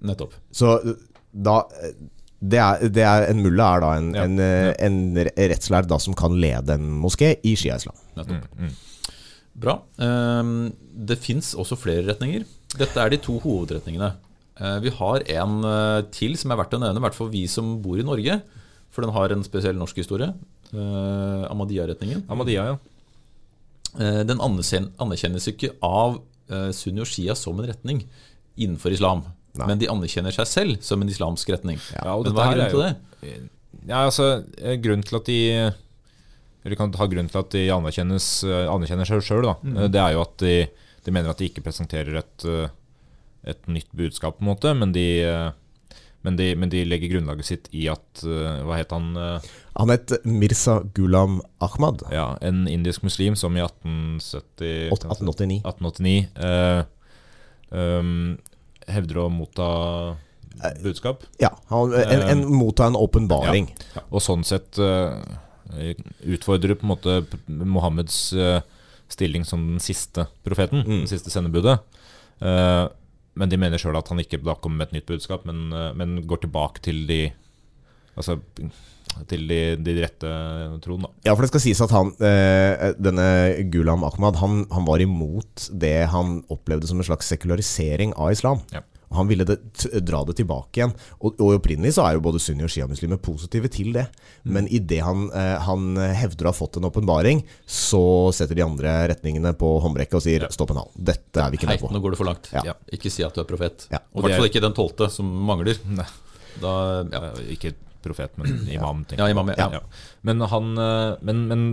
Nettopp. 0.03 0.33
Så 0.51 0.75
eh, 0.83 0.97
da 1.31 1.61
eh, 1.81 1.93
det 2.37 2.59
er, 2.61 2.83
det 2.93 3.01
er, 3.01 3.23
En 3.31 3.39
mulla 3.41 3.71
er 3.75 3.81
da 3.81 3.87
en, 3.97 4.09
Ja, 4.13 4.23
en, 4.27 4.35
ja. 4.37 4.73
en 4.85 4.97
rettslærd 5.17 5.87
da 5.89 5.97
som 5.97 6.13
kan 6.13 6.35
lede 6.37 6.75
en 6.75 6.91
moské 7.01 7.31
i 7.43 7.55
shia-islam. 7.57 7.95
Nettopp. 8.19 8.43
Mm, 8.59 8.67
mm. 8.67 8.75
Bra. 9.57 9.79
Ehm, 10.03 10.69
det 11.07 11.19
fins 11.23 11.53
også 11.57 11.77
flere 11.79 12.05
retninger. 12.07 12.45
Dette 12.77 13.01
er 13.01 13.13
de 13.13 13.21
to 13.21 13.39
hovedretningene. 13.41 14.11
Eh, 14.57 14.77
vi 14.83 14.93
har 14.93 15.25
en 15.39 15.57
eh, 15.65 16.03
til 16.13 16.37
som 16.37 16.53
er 16.53 16.59
verdt 16.61 16.77
å 16.77 16.81
nevne, 16.81 17.01
i 17.01 17.05
hvert 17.05 17.17
fall 17.17 17.33
vi 17.33 17.45
som 17.49 17.77
bor 17.81 17.97
i 17.97 18.05
Norge. 18.05 18.39
For 18.93 19.05
den 19.05 19.13
har 19.13 19.33
en 19.33 19.45
spesiell 19.45 19.77
norsk 19.77 19.97
historie. 19.99 20.31
Uh, 20.71 21.45
Ahmadiyya-retningen. 21.51 22.23
Ahmadiyya, 22.31 22.63
ja. 22.71 22.77
Eh, 23.97 24.21
den 24.27 24.41
anerkjennes 24.43 25.47
ikke 25.49 25.71
av 25.85 26.19
eh, 26.51 26.69
sunni 26.75 27.01
og 27.01 27.09
shia 27.09 27.33
som 27.37 27.57
en 27.57 27.69
retning 27.69 28.03
innenfor 28.57 28.93
islam. 28.93 29.23
Nei. 29.57 29.69
Men 29.71 29.81
de 29.81 29.89
anerkjenner 29.89 30.35
seg 30.35 30.49
selv 30.49 30.85
som 30.85 31.01
en 31.01 31.09
islamsk 31.09 31.49
retning. 31.55 31.79
Ja, 31.95 32.13
Men 32.21 32.35
hva 32.35 32.49
er 32.51 32.57
grunnen 32.57 32.75
til 32.75 32.83
det? 32.83 33.37
Ja, 33.87 34.03
altså, 34.03 34.27
eh, 34.59 34.77
grunnen 34.81 35.05
til 35.07 35.17
at 35.17 35.29
de 35.29 35.39
Eller 36.67 36.75
kan 36.75 36.91
ha 36.99 37.05
grunn 37.07 37.29
til 37.31 37.39
at 37.39 37.53
de 37.55 37.61
anerkjennes, 37.71 38.25
eh, 38.43 38.65
anerkjenner 38.67 39.07
seg 39.07 39.23
sjøl, 39.23 39.45
da. 39.47 39.53
Eh, 39.71 39.87
Det 39.87 40.01
er 40.03 40.17
jo 40.17 40.25
at 40.25 40.33
de, 40.43 40.55
de 41.05 41.13
mener 41.15 41.31
at 41.31 41.39
de 41.39 41.47
ikke 41.47 41.63
presenterer 41.63 42.19
et, 42.19 42.43
eh, 42.43 42.67
et 43.53 43.69
nytt 43.71 43.87
budskap, 43.95 44.35
på 44.35 44.43
en 44.43 44.49
måte, 44.51 44.73
men 44.75 44.91
de, 44.91 45.05
men 46.27 46.35
de, 46.35 46.49
men 46.59 46.67
de 46.73 46.83
legger 46.83 47.13
grunnlaget 47.13 47.47
sitt 47.47 47.69
i 47.71 47.85
at 47.87 48.19
Hva 48.25 48.75
het 48.75 48.91
han? 48.91 49.15
Han 49.77 49.93
het 49.93 50.11
Mirza 50.25 50.81
Gulam 50.93 51.39
Ahmad. 51.63 52.03
Ja, 52.11 52.35
en 52.41 52.67
indisk 52.67 53.05
muslim 53.07 53.37
som 53.39 53.55
i 53.55 53.61
1870 53.63 54.91
1889. 54.91 55.61
1889 55.63 56.27
eh, 56.35 56.83
um, 57.71 58.37
hevder 58.91 59.23
å 59.23 59.29
motta 59.31 59.69
budskap. 60.83 61.23
Ja, 61.39 61.53
han, 61.69 61.93
en, 61.93 62.27
en, 62.27 62.45
motta 62.51 62.89
en 62.89 62.97
åpenbaring. 62.99 63.69
Og 64.09 64.19
sånn 64.25 64.43
sett 64.47 64.81
eh, 64.81 65.13
utfordrer 66.25 66.75
på 66.79 66.85
en 66.87 66.91
måte 66.93 67.17
Mohammeds 67.47 68.33
eh, 68.33 68.61
stilling 69.11 69.45
som 69.47 69.63
den 69.73 69.79
siste 69.83 70.27
profeten, 70.43 70.83
Mm. 70.83 70.99
den 71.03 71.07
siste 71.11 71.29
sendebudet. 71.31 71.79
Eh, 72.41 72.87
men 73.37 73.49
de 73.49 73.57
mener 73.57 73.77
sjøl 73.77 73.97
at 73.97 74.07
han 74.09 74.19
ikke 74.19 74.39
da 74.43 74.55
kommer 74.55 74.77
med 74.83 74.87
et 74.89 74.97
nytt 74.99 75.05
budskap, 75.11 75.45
men, 75.45 75.71
eh, 75.73 75.93
men 75.93 76.21
går 76.27 76.41
tilbake 76.47 76.81
til 76.81 77.05
de 77.07 77.33
Altså 78.17 78.39
til 79.29 79.43
de, 79.47 79.75
de 79.77 79.93
rette 80.01 80.29
troen, 80.81 81.03
da. 81.05 81.09
Ja, 81.23 81.35
for 81.35 81.43
det 81.45 81.49
skal 81.51 81.61
sies 81.61 81.79
at 81.85 81.91
han, 81.93 82.09
eh, 82.17 82.93
denne 82.97 83.27
Gulam 83.71 84.01
Ahmad 84.03 84.35
han, 84.41 84.65
han 84.73 84.85
var 84.85 84.97
imot 85.05 85.67
det 85.71 86.07
han 86.09 86.39
opplevde 86.49 86.89
som 86.89 86.97
en 86.97 87.05
slags 87.05 87.29
sekularisering 87.29 88.15
av 88.17 88.31
islam. 88.33 88.63
Ja. 88.73 88.81
Han 89.15 89.27
ville 89.29 89.45
det, 89.47 89.55
t 89.77 90.01
dra 90.03 90.19
det 90.27 90.35
tilbake 90.39 90.81
igjen. 90.81 90.91
Og, 91.21 91.37
og 91.39 91.53
opprinnelig 91.61 91.93
så 91.95 92.03
er 92.07 92.17
jo 92.17 92.23
både 92.25 92.41
sunni- 92.43 92.65
og 92.67 92.71
sjiamuslimer 92.73 93.21
positive 93.23 93.69
til 93.71 93.93
det. 93.95 94.03
Men 94.43 94.67
idet 94.67 94.99
han, 95.05 95.29
eh, 95.31 95.55
han 95.63 95.95
hevder 95.95 96.49
å 96.49 96.51
ha 96.51 96.57
fått 96.57 96.77
en 96.81 96.89
åpenbaring, 96.89 97.43
så 97.63 98.03
setter 98.35 98.59
de 98.59 98.65
andre 98.67 98.97
retningene 99.13 99.53
på 99.57 99.73
håndbrekket 99.85 100.19
og 100.19 100.25
sier 100.27 100.47
stopp 100.51 100.75
en 100.75 100.81
hal. 100.83 100.91
Dette 100.97 101.39
er 101.43 101.51
vi 101.53 101.61
ikke 101.61 101.71
med 101.71 101.79
på. 101.85 101.91
nå 101.93 102.03
går 102.03 102.15
det 102.17 102.19
for 102.19 102.27
langt. 102.29 102.51
Ja. 102.51 102.75
Ikke 102.91 103.11
si 103.13 103.23
at 103.23 103.33
du 103.37 103.41
er 103.45 103.47
profet. 103.49 103.87
Ja. 103.93 104.03
Og 104.13 104.19
i 104.19 104.27
hvert 104.27 104.33
det- 104.35 104.39
fall 104.41 104.51
ikke 104.51 104.65
den 104.67 104.75
tolvte, 104.77 105.09
som 105.13 105.31
mangler. 105.47 105.79
Ne. 105.87 106.05
Da, 106.61 106.71
ja. 107.07 107.19
Eh, 107.37 107.53
Ikke 107.55 107.73
profet, 108.03 108.31
men 108.37 108.67
imam. 108.75 109.05
Ja, 109.17 109.27
imam, 109.31 109.49
ja. 109.55 109.69
Ja. 109.77 109.81
Men, 110.27 110.41
han, 110.41 110.69
eh, 110.77 111.15
men, 111.21 111.47
men 111.47 111.65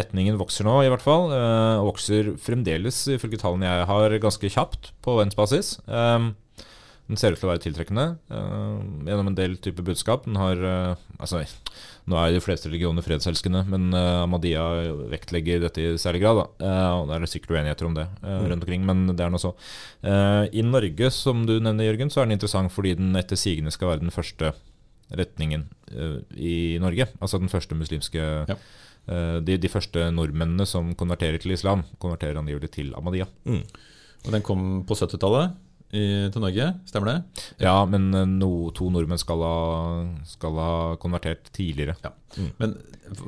retningen 0.00 0.38
vokser 0.40 0.64
nå, 0.64 0.80
i 0.84 0.88
hvert 0.92 1.04
fall. 1.04 1.28
Og 1.32 1.92
vokser 1.92 2.32
fremdeles, 2.40 3.04
ifølge 3.16 3.38
tallene 3.40 3.68
jeg 3.68 3.86
har, 3.92 4.16
ganske 4.22 4.50
kjapt 4.56 4.92
på 5.04 5.16
verdensbasis. 5.20 5.76
Den 7.10 7.18
ser 7.18 7.34
ut 7.34 7.40
til 7.42 7.48
å 7.48 7.50
være 7.50 7.62
tiltrekkende 7.64 8.04
uh, 8.30 8.78
gjennom 9.02 9.32
en 9.32 9.36
del 9.38 9.56
type 9.58 9.82
budskap. 9.82 10.28
Den 10.28 10.38
har 10.38 10.60
uh, 10.62 11.06
Altså, 11.20 11.42
nå 12.08 12.16
er 12.16 12.36
de 12.36 12.42
fleste 12.42 12.70
religioner 12.70 13.02
fredselskende, 13.04 13.64
men 13.68 13.88
uh, 13.90 14.22
Ahmadiyya 14.22 14.92
vektlegger 15.10 15.64
dette 15.64 15.82
i 15.82 15.98
særlig 16.00 16.22
grad. 16.22 16.38
Da. 16.38 16.74
Og 17.00 17.10
det 17.10 17.16
er 17.18 17.32
sikkert 17.32 17.56
uenigheter 17.56 17.88
om 17.88 17.96
det 17.96 18.06
eh, 18.06 18.44
rundt 18.46 18.62
omkring, 18.62 18.86
men 18.86 19.02
det 19.10 19.24
er 19.24 19.32
nå 19.32 19.40
så. 19.42 19.52
I 20.00 20.62
Norge, 20.64 21.10
som 21.14 21.42
du 21.48 21.56
nevner, 21.58 21.90
Jørgen, 21.90 22.12
så 22.12 22.22
er 22.22 22.28
den 22.28 22.36
interessant 22.38 22.72
fordi 22.72 22.94
den 22.98 23.12
etter 23.18 23.38
sigende 23.38 23.72
skal 23.74 23.92
være 23.92 24.04
den 24.04 24.14
første 24.14 24.52
retningen 25.18 25.66
i 26.38 26.78
Norge. 26.82 27.10
Altså 27.20 27.40
den 27.42 27.52
første 27.52 27.76
muslimske 27.78 28.26
Ja. 28.48 28.56
de, 29.44 29.56
de 29.60 29.70
første 29.72 30.08
nordmennene 30.14 30.66
som 30.68 30.94
konverterer 30.94 31.40
til 31.42 31.52
islam, 31.56 31.84
konverterer 32.02 32.40
angivelig 32.40 32.72
til 32.78 32.94
Ahmadiyya. 32.96 33.28
Og 34.24 34.32
den 34.34 34.46
kom 34.46 34.84
på 34.88 34.96
70-tallet 34.96 35.58
i- 35.92 36.30
til 36.30 36.40
Norge, 36.42 36.66
stemmer 36.86 37.10
det? 37.10 37.44
Ja, 37.64 37.84
men 37.84 38.14
eh, 38.14 38.24
no, 38.26 38.70
to 38.76 38.90
nordmenn 38.90 39.18
skal 39.18 39.42
ha, 39.42 39.54
skal 40.24 40.58
ha 40.60 40.70
konvertert 41.02 41.50
tidligere. 41.56 41.96
Ja. 42.04 42.12
Men 42.60 42.76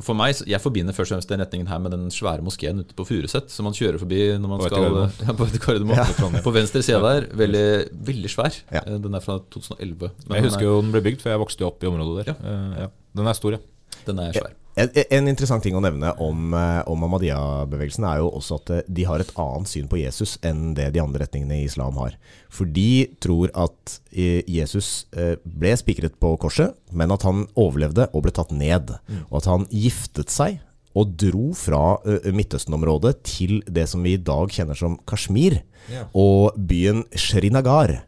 for 0.02 0.14
meg, 0.14 0.36
jeg 0.46 0.60
forbinder 0.62 0.94
først 0.94 1.10
og 1.10 1.16
fremst 1.18 1.32
den 1.32 1.42
retningen 1.42 1.66
her 1.68 1.80
med 1.82 1.90
den 1.96 2.06
svære 2.14 2.44
moskeen 2.46 2.78
ute 2.84 2.94
på 2.94 3.06
Furuset, 3.08 3.50
som 3.50 3.66
man 3.66 3.74
kjører 3.74 3.98
forbi 3.98 4.20
når 4.38 4.52
man 4.52 4.62
På 4.62 4.68
skal 4.70 4.84
ja, 5.26 6.06
på 6.20 6.30
ja. 6.30 6.42
På 6.46 6.54
venstre 6.54 6.82
side 6.86 7.02
der, 7.02 7.26
veldig, 7.34 7.66
veldig 8.12 8.30
svær. 8.30 8.54
Ja. 8.70 8.84
Eh, 8.86 8.98
Den 9.02 9.14
er 9.18 9.24
fra 9.24 9.40
2011. 9.50 10.10
Men 10.28 10.38
jeg 10.38 10.46
husker 10.50 10.62
er, 10.62 10.70
jo 10.70 10.80
den 10.86 10.92
ble 10.94 11.02
bygd, 11.10 11.20
for 11.24 11.34
jeg 11.34 11.42
vokste 11.42 11.64
jo 11.66 11.72
opp 11.72 11.82
i 11.82 11.90
området 11.90 12.26
der. 12.30 12.34
Eh, 12.38 12.82
ja. 12.84 12.90
Den 13.18 13.26
er 13.26 13.38
stor, 13.38 13.58
ja. 13.58 13.96
den 14.06 14.22
er 14.22 14.32
svær. 14.38 14.54
En, 14.72 14.88
en 14.88 15.28
interessant 15.28 15.60
ting 15.64 15.74
å 15.76 15.82
nevne 15.84 16.14
om, 16.22 16.54
eh, 16.56 16.80
om 16.88 17.04
Ahmadiyya-bevegelsen 17.04 18.06
er 18.08 18.22
jo 18.22 18.30
også 18.32 18.56
at 18.60 18.72
eh, 18.72 18.84
de 18.88 19.04
har 19.04 19.20
et 19.20 19.32
annet 19.40 19.68
syn 19.68 19.88
på 19.90 19.98
Jesus 20.00 20.38
enn 20.48 20.72
det 20.78 20.88
de 20.94 21.02
andre 21.02 21.24
retningene 21.26 21.58
i 21.60 21.66
islam 21.68 21.98
har. 22.00 22.16
For 22.52 22.68
de 22.68 23.04
tror 23.22 23.52
at 23.52 23.98
eh, 24.10 24.40
Jesus 24.48 25.04
ble 25.44 25.74
spikret 25.76 26.16
på 26.22 26.34
korset, 26.40 26.72
men 26.92 27.12
at 27.12 27.26
han 27.28 27.44
overlevde 27.58 28.08
og 28.12 28.24
ble 28.24 28.32
tatt 28.34 28.54
ned. 28.56 28.94
Og 29.28 29.42
at 29.42 29.50
han 29.50 29.66
giftet 29.68 30.32
seg 30.32 30.62
og 30.96 31.14
dro 31.16 31.52
fra 31.56 31.96
Midtøsten-området 32.04 33.14
til 33.24 33.60
det 33.64 33.86
som 33.88 34.02
vi 34.04 34.18
i 34.18 34.20
dag 34.20 34.52
kjenner 34.52 34.76
som 34.76 34.98
Kashmir, 35.08 35.62
yeah. 35.88 36.04
og 36.12 36.58
byen 36.68 37.00
Srinagar, 37.16 38.02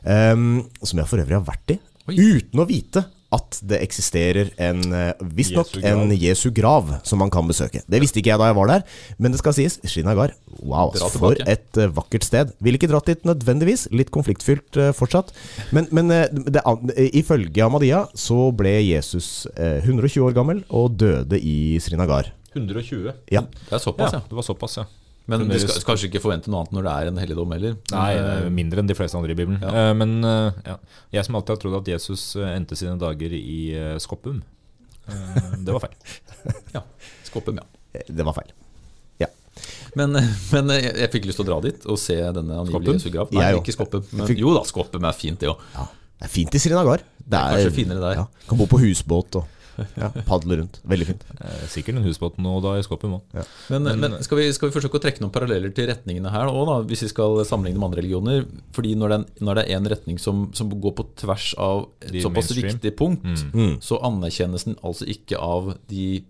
Um, 0.00 0.62
som 0.80 0.96
jeg 0.96 1.08
for 1.10 1.20
øvrig 1.20 1.36
har 1.36 1.44
vært 1.44 1.74
i, 1.74 1.76
Oi. 2.08 2.14
uten 2.16 2.62
å 2.62 2.64
vite 2.64 3.02
at 3.34 3.60
det 3.70 3.78
eksisterer 3.84 4.50
en 4.58 4.80
eh, 4.96 5.22
visstnok 5.36 5.76
en 5.86 6.10
Jesu 6.18 6.48
grav 6.54 6.96
som 7.06 7.20
man 7.22 7.30
kan 7.30 7.46
besøke. 7.46 7.82
Det 7.86 8.00
visste 8.02 8.18
ikke 8.20 8.32
jeg 8.32 8.42
da 8.42 8.50
jeg 8.50 8.58
var 8.58 8.70
der, 8.72 8.84
men 9.18 9.34
det 9.34 9.40
skal 9.42 9.54
sies, 9.56 9.78
Srinagar, 9.86 10.34
wow, 10.58 10.90
for 11.14 11.38
et 11.46 11.80
eh, 11.80 11.92
vakkert 11.94 12.26
sted. 12.26 12.50
Ville 12.58 12.80
ikke 12.80 12.90
dratt 12.90 13.10
dit 13.10 13.22
nødvendigvis, 13.28 13.86
litt 13.94 14.10
konfliktfylt 14.14 14.80
eh, 14.80 14.92
fortsatt. 14.96 15.30
Men, 15.76 15.86
men 15.94 16.10
det, 16.10 16.64
ifølge 17.14 17.64
Ahmadiyya 17.66 18.06
så 18.18 18.50
ble 18.56 18.76
Jesus 18.82 19.46
eh, 19.54 19.78
120 19.84 20.26
år 20.26 20.36
gammel 20.36 20.64
og 20.68 20.98
døde 20.98 21.38
i 21.38 21.78
Srinagar. 21.82 22.32
120. 22.56 23.12
Ja. 23.30 23.44
Det 23.46 23.78
er 23.78 23.82
såpass, 23.82 24.16
ja. 24.16 24.24
det 24.26 24.36
var 24.36 24.46
såpass, 24.46 24.80
ja. 24.80 24.88
Men 25.30 25.46
du 25.48 25.56
skal 25.62 25.84
kanskje 25.86 26.08
ikke 26.10 26.22
forvente 26.22 26.50
noe 26.50 26.64
annet 26.64 26.76
når 26.76 26.86
det 26.86 26.94
er 26.94 27.10
en 27.10 27.20
helligdom 27.22 27.52
heller. 27.54 27.76
Nei, 27.94 28.06
det 28.16 28.22
eh, 28.24 28.46
er 28.46 28.54
mindre 28.54 28.82
enn 28.82 28.90
de 28.90 28.96
fleste 28.98 29.18
andre 29.18 29.34
i 29.34 29.38
Bibelen. 29.38 29.60
Ja. 29.62 29.90
Eh, 29.90 29.92
Men 29.98 30.16
eh, 30.26 30.62
ja. 30.66 30.78
jeg 31.18 31.28
som 31.28 31.38
alltid 31.38 31.54
har 31.54 31.60
trodd 31.64 31.76
at 31.80 31.92
Jesus 31.92 32.24
endte 32.48 32.78
sine 32.78 32.96
dager 33.00 33.36
i 33.36 33.60
Skoppum, 34.02 34.42
det 35.66 35.76
var 35.76 35.84
feil. 35.86 35.94
ja, 36.76 36.82
Skoppum, 37.26 37.62
ja. 37.62 38.02
Det 38.06 38.26
var 38.26 38.36
feil. 38.36 38.52
Men, 39.98 40.14
men 40.14 40.70
jeg, 40.76 40.92
jeg 40.94 41.10
fikk 41.10 41.24
lyst 41.26 41.40
til 41.40 41.44
å 41.44 41.48
dra 41.48 41.56
dit 41.64 41.86
og 41.90 41.96
se 41.98 42.14
denne 42.14 42.60
angivelige 42.62 43.00
Jesu 43.00 43.10
grav. 43.10 43.32
Nei, 43.34 43.48
ikke 43.58 43.74
Skoppum. 43.74 44.04
Men, 44.14 44.30
Jo 44.38 44.52
da, 44.54 44.62
Skoppum 44.68 45.06
er 45.08 45.16
fint, 45.18 45.40
det 45.42 45.50
òg. 45.50 45.64
Ja, 45.74 45.86
det 46.20 46.28
er 46.28 46.30
fint 46.30 46.54
i 46.54 46.60
Srinagar. 46.62 47.02
Det 47.18 47.40
er, 47.40 47.56
kanskje 47.56 47.72
finere 47.74 48.02
der. 48.04 48.20
Ja, 48.22 48.46
kan 48.46 48.60
bo 48.60 48.68
på 48.70 48.78
husbåt 48.84 49.40
og 49.40 49.59
ja, 49.96 50.08
padle 50.26 50.56
rundt. 50.60 50.80
Veldig 50.88 51.06
fint. 51.08 51.24
Eh, 51.40 51.66
Sikkert 51.70 51.96
en 52.00 52.04
husbåt 52.06 52.38
nå 52.42 52.54
da 52.64 52.76
i 52.78 52.82
Skopje 52.86 53.10
òg. 53.10 53.20
Men, 53.70 53.82
Men- 53.84 54.00
men 54.00 54.16
skal, 54.22 54.38
vi, 54.38 54.48
skal 54.52 54.70
vi 54.70 54.74
forsøke 54.80 54.98
å 54.98 55.02
trekke 55.02 55.20
noen 55.24 55.32
paralleller 55.34 55.72
til 55.74 55.88
retningene 55.90 56.30
her 56.34 56.46
òg, 56.50 56.86
hvis 56.90 57.02
vi 57.06 57.08
skal 57.12 57.40
sammenligne 57.44 57.78
med 57.78 57.90
andre 57.90 58.02
religioner? 58.02 58.46
Fordi 58.72 58.94
når 58.96 59.08
det 59.08 59.18
er, 59.18 59.24
en- 59.24 59.46
når 59.46 59.54
det 59.60 59.64
er 59.68 59.76
en 59.76 59.90
retning 59.94 60.18
som, 60.20 60.50
som 60.52 60.70
går 60.70 60.94
på 61.00 61.06
tvers 61.16 61.54
av 61.58 61.88
et 62.02 62.12
De 62.12 62.20
såpass 62.22 62.50
mainstream. 62.50 62.74
viktig 62.78 62.96
punkt, 62.96 63.46
Mm. 63.54 63.78
så 63.80 64.00
anerkjennes 64.02 64.64
den 64.64 64.76
altså 64.82 65.06
ikke 65.06 65.38
av 65.40 65.76
de 65.88 66.24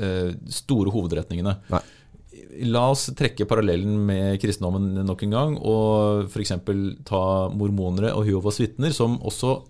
eh, 0.00 0.32
store 0.48 0.90
hovedretningene. 0.90 1.58
Nei. 1.70 1.80
La 2.64 2.90
oss 2.90 3.06
trekke 3.16 3.46
parallellen 3.48 3.94
med 4.06 4.38
kristendommen 4.40 5.04
nok 5.06 5.22
en 5.24 5.30
gang, 5.30 5.54
og 5.58 6.26
f.eks. 6.28 6.52
ta 7.04 7.48
mormonere 7.48 8.10
og 8.14 8.26
Jehovas 8.28 8.58
vitner, 8.60 8.92
som 8.92 9.18
også 9.20 9.62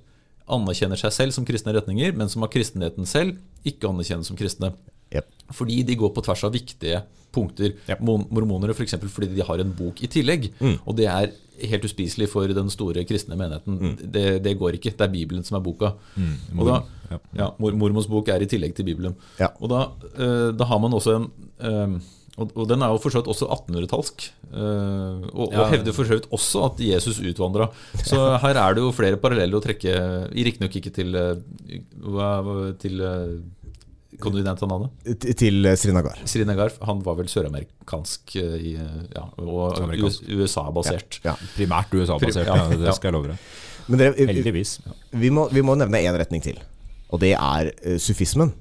anerkjenner 0.52 1.00
seg 1.00 1.14
selv 1.14 1.36
som 1.36 1.46
kristne 1.48 1.74
retninger, 1.76 2.14
men 2.16 2.30
som 2.32 2.44
av 2.46 2.52
kristenheten 2.52 3.08
selv 3.08 3.38
ikke 3.68 3.90
anerkjennes 3.90 4.28
som 4.30 4.38
kristne. 4.38 4.72
Yep. 5.12 5.28
Fordi 5.56 5.82
de 5.84 5.96
går 6.00 6.12
på 6.16 6.24
tvers 6.24 6.44
av 6.48 6.54
viktige 6.54 7.02
punkter. 7.32 7.74
Yep. 7.88 8.00
Mon- 8.04 8.26
Mormonere 8.32 8.74
f.eks. 8.76 8.96
fordi 9.12 9.30
de 9.34 9.44
har 9.44 9.60
en 9.62 9.72
bok 9.76 10.02
i 10.04 10.08
tillegg. 10.12 10.50
Mm. 10.60 10.78
Og 10.86 10.96
det 10.96 11.08
er 11.08 11.32
helt 11.68 11.84
uspiselig 11.86 12.28
for 12.32 12.48
den 12.48 12.70
store 12.72 13.04
kristne 13.08 13.36
menigheten. 13.38 13.76
Mm. 13.78 13.94
Det, 14.12 14.24
det 14.44 14.56
går 14.60 14.78
ikke. 14.78 14.94
Det 14.96 15.06
er 15.06 15.12
Bibelen 15.12 15.44
som 15.46 15.58
er 15.58 15.64
boka. 15.64 15.92
Og 16.56 16.64
da, 16.68 16.80
ja. 17.10 17.20
ja, 17.42 17.50
Mormons 17.60 18.08
bok 18.10 18.28
er 18.32 18.44
i 18.44 18.48
tillegg 18.50 18.74
til 18.76 18.88
Bibelen. 18.88 19.14
Ja. 19.40 19.52
Og 19.60 19.70
da, 19.72 19.84
eh, 20.16 20.50
da 20.56 20.68
har 20.68 20.80
man 20.82 20.96
også 20.96 21.18
en 21.20 21.28
eh, 21.60 21.96
og, 22.40 22.52
og 22.56 22.68
den 22.70 22.80
er 22.80 22.88
jo 22.94 23.00
for 23.02 23.12
så 23.12 23.20
vidt 23.20 23.28
også 23.28 23.44
1800-tallsk. 23.52 24.28
Uh, 24.52 25.20
og, 25.36 25.52
Ja. 25.52 25.62
og 25.62 25.72
hevder 25.72 25.92
for 25.92 26.08
så 26.08 26.16
vidt 26.16 26.28
også 26.32 26.62
at 26.70 26.80
Jesus 26.80 27.20
utvandra. 27.20 27.66
Så 28.04 28.20
her 28.40 28.56
er 28.56 28.76
det 28.76 28.84
jo 28.84 28.92
flere 28.96 29.18
paralleller 29.20 29.58
å 29.58 29.64
trekke. 29.64 29.92
Riktignok 30.32 30.78
ikke 30.80 30.92
til, 30.96 31.12
eh, 31.14 31.34
til 32.80 33.04
eh, 33.04 33.34
Til 35.34 35.68
Srinagar. 35.76 36.18
Srinagar 36.24 36.72
han 36.88 37.02
var 37.04 37.16
vel 37.20 37.28
søramerikansk 37.28 38.36
eh, 38.40 38.56
eh, 38.80 38.98
ja, 39.16 39.26
og 39.36 39.76
USA-basert. 40.28 41.20
Ja. 41.24 41.36
Primært 41.56 41.92
USA-basert, 41.92 42.46
Ja, 42.46 42.56
ja, 42.56 42.70
ja. 42.70 42.80
det 42.86 42.96
skal 42.96 43.12
jeg 43.12 43.18
love 43.18 43.32
deg. 43.32 44.16
Heldigvis. 44.16 44.78
vi, 45.10 45.28
må, 45.34 45.48
vi 45.52 45.60
må 45.60 45.74
nevne 45.76 46.00
én 46.00 46.16
retning 46.16 46.40
til, 46.44 46.60
og 47.10 47.20
det 47.20 47.34
er 47.34 47.72
uh, 47.82 47.96
sufismen. 48.00 48.52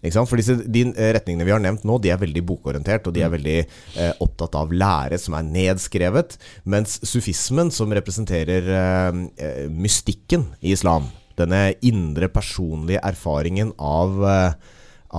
For 0.00 0.40
disse, 0.40 0.56
De 0.64 0.86
eh, 0.94 1.12
retningene 1.12 1.44
vi 1.44 1.52
har 1.52 1.60
nevnt 1.60 1.84
nå, 1.84 1.98
de 2.00 2.12
er 2.12 2.20
veldig 2.20 2.42
bokorientert, 2.48 3.06
og 3.06 3.16
de 3.16 3.24
er 3.24 3.32
veldig 3.34 3.56
eh, 3.60 4.12
opptatt 4.24 4.56
av 4.56 4.72
lære 4.72 5.18
som 5.20 5.36
er 5.36 5.44
nedskrevet. 5.44 6.38
Mens 6.64 6.96
sufismen, 7.04 7.68
som 7.74 7.92
representerer 7.92 8.70
eh, 8.80 9.24
eh, 9.44 9.66
mystikken 9.68 10.48
i 10.64 10.72
islam, 10.72 11.10
denne 11.40 11.74
indre 11.86 12.30
personlige 12.32 13.02
erfaringen 13.04 13.74
av, 13.76 14.16
eh, 14.24 14.54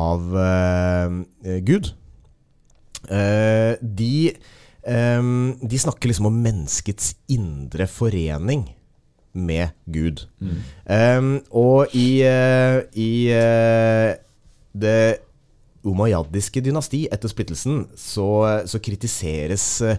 av 0.01 0.35
eh, 0.41 1.61
Gud, 1.67 1.93
eh, 3.09 3.77
de, 3.81 4.13
de 4.81 5.77
snakker 5.85 6.09
liksom 6.09 6.31
om 6.31 6.41
menneskets 6.41 7.13
indre 7.29 7.85
forening 7.85 8.65
med 9.37 9.77
Gud. 9.85 10.23
Um, 10.89 11.35
og 11.53 11.93
i, 11.93 12.25
i 12.97 13.11
det 14.73 15.21
umayyadiske 15.87 16.61
dynasti 16.61 17.05
etter 17.11 17.31
splittelsen, 17.31 17.85
så, 17.97 18.27
så 18.69 18.81
kritiseres, 18.83 19.65
eh, 19.81 19.97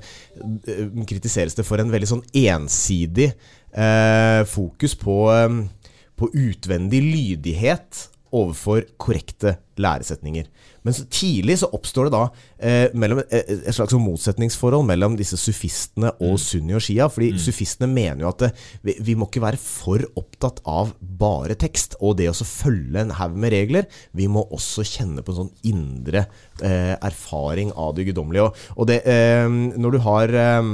kritiseres 1.09 1.57
det 1.59 1.67
for 1.67 1.83
en 1.83 1.91
veldig 1.93 2.11
sånn 2.13 2.25
ensidig 2.45 3.33
eh, 3.33 4.43
fokus 4.49 4.95
på, 4.99 5.17
eh, 5.35 5.97
på 6.19 6.31
utvendig 6.31 7.03
lydighet 7.03 8.07
overfor 8.33 8.87
korrekte 9.01 9.59
læresetninger. 9.83 10.47
Men 10.83 10.97
så 10.97 11.05
tidlig 11.11 11.59
så 11.61 11.69
oppstår 11.75 12.09
det 12.09 12.15
da 12.15 12.23
eh, 12.59 12.95
mellom, 12.99 13.23
eh, 13.29 13.51
et 13.61 13.75
slags 13.75 13.95
motsetningsforhold 13.95 14.87
mellom 14.89 15.17
disse 15.19 15.39
sufistene 15.41 16.11
og 16.23 16.39
sunni 16.43 16.77
og 16.77 16.83
shia. 16.85 17.09
Fordi 17.13 17.33
sufistene 17.41 17.91
mener 17.91 18.25
jo 18.25 18.31
at 18.33 18.47
det, 18.47 18.51
vi, 18.87 18.97
vi 19.11 19.17
må 19.19 19.29
ikke 19.31 19.45
være 19.45 19.61
for 19.63 20.03
opptatt 20.19 20.63
av 20.69 20.95
bare 21.01 21.57
tekst 21.59 21.97
og 22.01 22.19
det 22.21 22.31
å 22.33 22.37
følge 22.47 23.05
en 23.05 23.15
haug 23.19 23.37
med 23.39 23.55
regler. 23.55 23.89
Vi 24.17 24.29
må 24.31 24.45
også 24.51 24.87
kjenne 24.87 25.25
på 25.25 25.35
en 25.35 25.45
sånn 25.45 25.55
indre 25.71 26.27
eh, 26.63 26.95
erfaring 26.99 27.75
av 27.79 27.95
det 27.97 28.09
guddommelige. 28.11 28.49
Og, 28.51 28.67
og 28.77 28.91
det, 28.91 29.03
eh, 29.07 29.47
når 29.49 29.97
du 29.97 30.03
har 30.07 30.37
eh, 30.47 30.73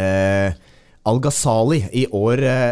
eh, 0.00 0.62
Al-Ghazali 1.04 1.84
i 1.92 2.06
år 2.16 2.44
eh, 2.48 2.70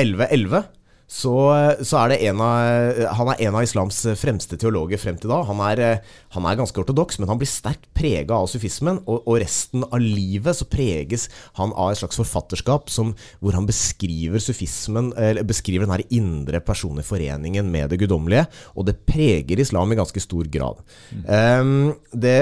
1111 0.00 0.79
så, 1.10 1.34
så 1.82 1.98
er 2.04 2.12
en 2.30 2.40
av 2.44 2.98
Han 3.18 3.32
er 3.32 3.40
en 3.48 3.56
av 3.58 3.64
islams 3.66 3.98
fremste 4.20 4.54
teologer 4.60 5.00
frem 5.00 5.16
til 5.18 5.32
da. 5.32 5.40
Han 5.48 5.58
er, 5.66 5.82
eh, 5.82 6.10
han 6.36 6.46
er 6.46 6.58
ganske 6.60 6.78
ortodoks, 6.78 7.18
men 7.18 7.26
han 7.30 7.40
blir 7.40 7.50
sterkt 7.50 7.88
prega 7.96 8.36
av 8.38 8.46
sufismen. 8.52 9.00
Og, 9.10 9.24
og 9.26 9.40
resten 9.42 9.82
av 9.88 9.98
livet 9.98 10.60
så 10.60 10.68
preges 10.70 11.26
han 11.58 11.74
av 11.74 11.90
et 11.90 12.00
slags 12.00 12.20
forfatterskap 12.20 12.92
som, 12.94 13.10
hvor 13.42 13.58
han 13.58 13.66
beskriver 13.66 14.42
sufismen 14.42 15.10
Eller 15.18 15.46
beskriver 15.46 15.88
den 15.88 15.96
her 15.96 16.04
indre 16.14 16.60
personlige 16.62 17.08
foreningen 17.08 17.72
med 17.72 17.90
det 17.90 17.98
guddommelige. 18.04 18.46
Og 18.78 18.86
det 18.86 19.00
preger 19.08 19.58
islam 19.60 19.90
i 19.90 19.98
ganske 19.98 20.22
stor 20.22 20.46
grad. 20.52 20.78
Ehm, 21.26 21.96
det, 22.14 22.38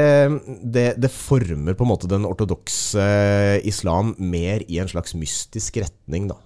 det, 0.61 0.89
det 1.01 1.13
former 1.15 1.73
på 1.73 1.87
en 1.87 1.93
måte 1.95 2.11
den 2.11 2.29
ortodokse 2.29 3.09
islam 3.65 4.13
mer 4.19 4.67
i 4.69 4.83
en 4.83 4.93
slags 4.93 5.17
mystisk 5.17 5.81
retning, 5.81 6.29
da. 6.29 6.37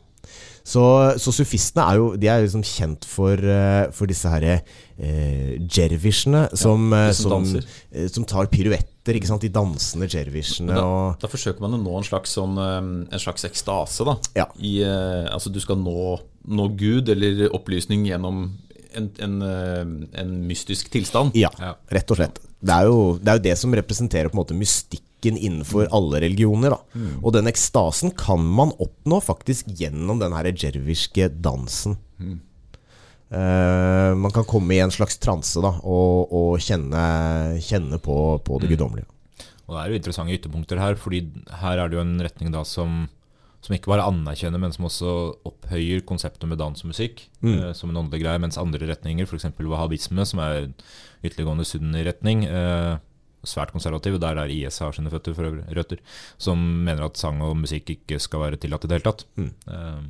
Så, 0.72 0.82
så 1.20 1.32
sufistene 1.34 1.84
er 1.90 1.98
jo 2.00 2.04
De 2.20 2.28
er 2.30 2.44
liksom 2.44 2.62
kjent 2.64 3.04
for, 3.08 3.36
eh, 3.36 3.90
for 3.92 4.08
disse 4.10 4.30
her 4.32 4.46
eh, 4.48 5.58
jervisjene 5.68 6.46
som, 6.56 6.86
ja, 6.94 7.12
som 7.16 7.44
som, 7.44 7.60
eh, 7.92 8.08
som 8.12 8.24
tar 8.28 8.48
piruetter. 8.52 9.18
Ikke 9.18 9.28
sant? 9.28 9.42
De 9.44 9.50
dansende 9.52 10.08
jervisjene. 10.08 10.72
Da, 10.72 11.16
da 11.20 11.30
forsøker 11.30 11.64
man 11.64 11.76
å 11.76 11.82
nå 11.82 11.96
en 11.98 12.06
slags, 12.06 12.36
sånn, 12.38 12.56
eh, 12.62 12.80
en 13.12 13.22
slags 13.22 13.44
ekstase. 13.48 14.06
da 14.08 14.16
Ja. 14.38 14.46
I, 14.58 14.78
eh, 14.86 15.26
altså 15.32 15.52
Du 15.52 15.60
skal 15.60 15.80
nå, 15.82 16.16
nå 16.48 16.68
Gud 16.78 17.10
eller 17.12 17.48
opplysning 17.52 18.06
gjennom 18.08 18.44
en, 18.94 19.10
en, 19.24 19.38
eh, 19.42 19.84
en 20.22 20.34
mystisk 20.48 20.90
tilstand. 20.92 21.36
Ja, 21.38 21.50
rett 21.92 22.10
og 22.12 22.20
slett. 22.20 22.40
Det 22.62 22.74
er, 22.74 22.86
jo, 22.86 23.16
det 23.18 23.28
er 23.32 23.38
jo 23.40 23.46
det 23.50 23.56
som 23.58 23.74
representerer 23.74 24.30
på 24.30 24.36
en 24.38 24.44
måte 24.44 24.56
mystikken 25.22 25.36
innenfor 25.38 25.88
alle 25.92 26.20
religioner. 26.20 26.70
Da. 26.70 26.80
Og 27.22 27.32
den 27.32 27.46
ekstasen 27.46 28.10
kan 28.16 28.40
man 28.42 28.72
oppnå 28.78 29.20
faktisk 29.22 29.66
gjennom 29.68 30.18
den 30.20 30.32
her 30.34 30.44
jerviske 30.52 31.28
dansen. 31.42 31.96
Eh, 33.30 34.14
man 34.14 34.30
kan 34.30 34.44
komme 34.44 34.74
i 34.74 34.80
en 34.82 34.90
slags 34.92 35.16
transe 35.18 35.60
da, 35.62 35.70
og, 35.82 36.32
og 36.32 36.58
kjenne, 36.60 37.58
kjenne 37.64 37.98
på, 37.98 38.38
på 38.44 38.58
det 38.60 38.68
guddommelige. 38.74 39.06
Og 39.68 39.76
det 39.76 39.80
er 39.86 39.88
jo 39.94 39.96
interessante 40.00 40.34
ytterpunkter 40.36 40.78
her, 40.82 40.96
fordi 41.00 41.22
her 41.62 41.78
er 41.80 41.88
det 41.88 41.96
jo 41.96 42.02
en 42.04 42.18
retning 42.20 42.50
da 42.52 42.60
som, 42.66 43.06
som 43.64 43.72
ikke 43.74 43.88
bare 43.88 44.04
anerkjenner, 44.04 44.60
men 44.60 44.72
som 44.74 44.84
også 44.84 45.14
opphøyer 45.48 46.02
konseptet 46.04 46.44
med 46.50 46.58
dans 46.60 46.82
og 46.84 46.90
musikk 46.92 47.28
Mm. 47.42 47.56
eh, 47.58 47.72
som 47.74 47.90
en 47.90 47.96
åndelig 48.04 48.20
greie, 48.22 48.38
mens 48.38 48.58
andre 48.60 48.86
retninger, 48.86 49.24
f.eks. 49.26 49.48
wahhabisme, 49.58 50.26
som 50.28 50.38
er 50.44 50.68
ytterliggående 51.24 51.64
sunni-retning, 51.66 52.44
eh, 52.46 52.98
svært 53.42 53.72
konservativ, 53.74 54.18
der 54.22 54.36
der 54.38 54.50
IS 54.52 54.78
har 54.82 54.94
sine 54.94 55.10
føtter 55.12 55.34
for 55.36 55.48
øvrig, 55.48 55.64
røtter, 55.76 56.00
som 56.38 56.58
mener 56.58 57.06
at 57.06 57.20
sang 57.20 57.42
og 57.42 57.56
musikk 57.58 57.90
ikke 57.96 58.20
skal 58.22 58.44
være 58.44 58.60
tillatt 58.62 58.86
i 58.86 58.90
det 58.90 58.98
hele 58.98 59.08
tatt. 59.10 59.24
Mm. 59.36 59.52
Eh, 59.68 60.02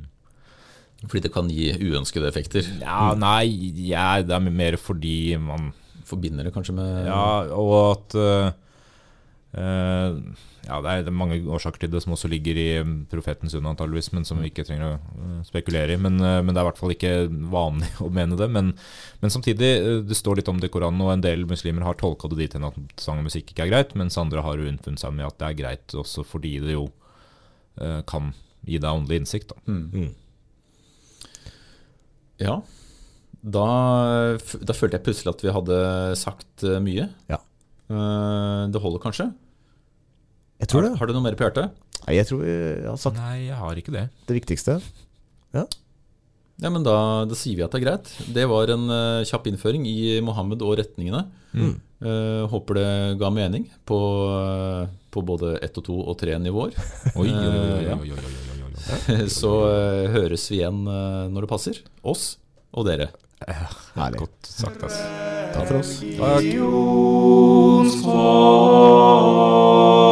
Fordi 1.07 1.23
det 1.25 1.33
kan 1.33 1.49
gi 1.51 1.71
uønskede 1.83 2.29
effekter. 2.29 2.67
ja, 2.79 3.13
nei, 3.19 3.45
ja, 3.89 4.21
det 4.21 4.35
er 4.35 4.49
mer 4.49 4.77
fordi 4.77 5.37
man 5.37 5.73
Forbinder 6.03 6.43
det 6.43 6.51
kanskje 6.51 6.73
med 6.75 7.05
Ja, 7.07 7.47
og 7.55 7.73
at 7.93 8.15
uh, 8.19 8.51
eh, 9.55 10.17
Ja, 10.63 10.77
det 10.79 10.91
er, 10.93 11.09
mange 11.11 11.41
årsaker 11.51 11.81
til 11.81 11.91
det 11.91 11.99
som 12.05 12.13
også 12.15 12.29
ligger 12.31 12.55
i 12.55 12.67
mm, 12.87 12.93
profetens 13.11 13.55
unn, 13.57 13.65
antageligvis, 13.67 14.13
men 14.15 14.23
som 14.27 14.39
vi 14.39 14.47
ikke 14.47 14.63
trenger 14.63 14.93
å 14.93 14.93
eh, 14.95 15.41
spekulere 15.47 15.97
i. 15.97 15.99
Men, 15.99 16.15
eh, 16.23 16.39
men 16.39 16.53
det 16.53 16.61
er 16.61 16.63
i 16.63 16.69
hvert 16.69 16.79
fall 16.79 16.93
ikke 16.95 17.11
vanlig 17.51 17.89
å 18.05 18.07
mene 18.13 18.37
det. 18.39 18.47
Men, 18.53 18.71
men 19.19 19.33
samtidig, 19.33 19.71
eh, 19.81 19.99
det 20.07 20.15
står 20.19 20.39
litt 20.39 20.51
om 20.51 20.61
det 20.61 20.71
i 20.71 20.73
Koranen, 20.73 21.03
og 21.03 21.11
en 21.11 21.25
del 21.25 21.43
muslimer 21.49 21.83
har 21.87 21.99
tolka 21.99 22.31
det 22.31 22.39
dit 22.39 22.55
hen 22.55 22.69
at 22.69 22.79
sang 23.03 23.19
og 23.19 23.27
musikk 23.27 23.51
ikke 23.51 23.67
er 23.67 23.73
greit, 23.73 23.95
mens 23.99 24.19
andre 24.21 24.45
har 24.45 24.63
unnfunnet 24.63 25.03
seg 25.03 25.15
med 25.17 25.27
at 25.27 25.39
det 25.41 25.49
er 25.49 25.59
greit 25.59 25.97
også 25.99 26.23
fordi 26.27 26.57
det 26.63 26.77
jo 26.77 26.87
kan 28.05 28.27
gi 28.69 28.77
deg 28.77 28.85
åndelig 28.85 29.23
innsikt. 29.23 29.49
Da. 29.49 29.63
Mm. 29.65 29.85
Mm. 29.89 30.11
Ja. 32.43 32.59
Da, 33.41 33.63
da 34.37 34.75
følte 34.77 34.99
jeg 34.99 35.05
plutselig 35.07 35.31
at 35.33 35.41
vi 35.41 35.55
hadde 35.55 35.79
sagt 36.21 36.65
mye. 36.85 37.07
Ja. 37.31 37.39
Eh, 37.91 38.61
Det 38.71 38.81
holder 38.81 39.01
kanskje? 39.03 39.31
Jeg 40.63 40.71
tror 40.71 40.85
har, 40.85 40.89
det. 40.89 40.99
har 40.99 41.09
du 41.09 41.15
noe 41.15 41.25
mer 41.25 41.37
på 41.37 41.45
hjertet? 41.45 41.79
Nei, 42.03 42.17
jeg 42.17 42.29
tror 42.29 42.43
jeg 42.47 42.85
har 42.87 42.99
sagt 42.99 43.19
Nei, 43.19 43.37
jeg 43.49 43.57
har 43.59 43.79
ikke 43.79 43.95
det. 43.95 44.05
det 44.27 44.37
viktigste. 44.39 44.77
Ja, 45.53 46.69
men 46.69 46.85
da, 46.85 46.95
da 47.27 47.35
sier 47.35 47.57
vi 47.57 47.63
at 47.65 47.73
det 47.73 47.81
er 47.81 47.85
greit. 47.85 48.11
Det 48.35 48.45
var 48.47 48.71
en 48.71 48.85
uh, 48.87 49.25
kjapp 49.27 49.49
innføring 49.49 49.87
i 49.89 50.21
Mohammed 50.23 50.61
og 50.63 50.77
retningene. 50.79 51.25
Mm. 51.51 51.73
Uh, 52.03 52.43
håper 52.51 52.79
det 52.79 52.89
ga 53.19 53.31
mening 53.33 53.65
på, 53.89 53.99
uh, 54.29 54.85
på 55.11 55.25
både 55.25 55.57
ett 55.65 55.81
og 55.81 55.87
to 55.89 55.97
og 56.03 56.15
tre 56.21 56.37
nivåer. 56.39 56.77
Oi, 57.17 57.27
oi, 57.27 57.97
oi, 57.97 58.13
oi, 58.13 58.53
Eh. 58.91 59.27
Så 59.27 59.69
eh, 59.69 60.11
høres 60.13 60.51
vi 60.51 60.55
igjen 60.59 60.87
eh, 60.87 61.29
når 61.31 61.41
det 61.45 61.49
passer. 61.51 61.75
Oss 62.03 62.37
og 62.73 62.85
dere. 62.89 63.07
Herlig. 63.43 64.19
Godt 64.23 64.47
sagt, 64.47 64.83
ass. 64.87 64.97
Takk 65.53 65.67
for 65.67 65.77
oss. 65.81 65.91
Takk. 68.87 70.02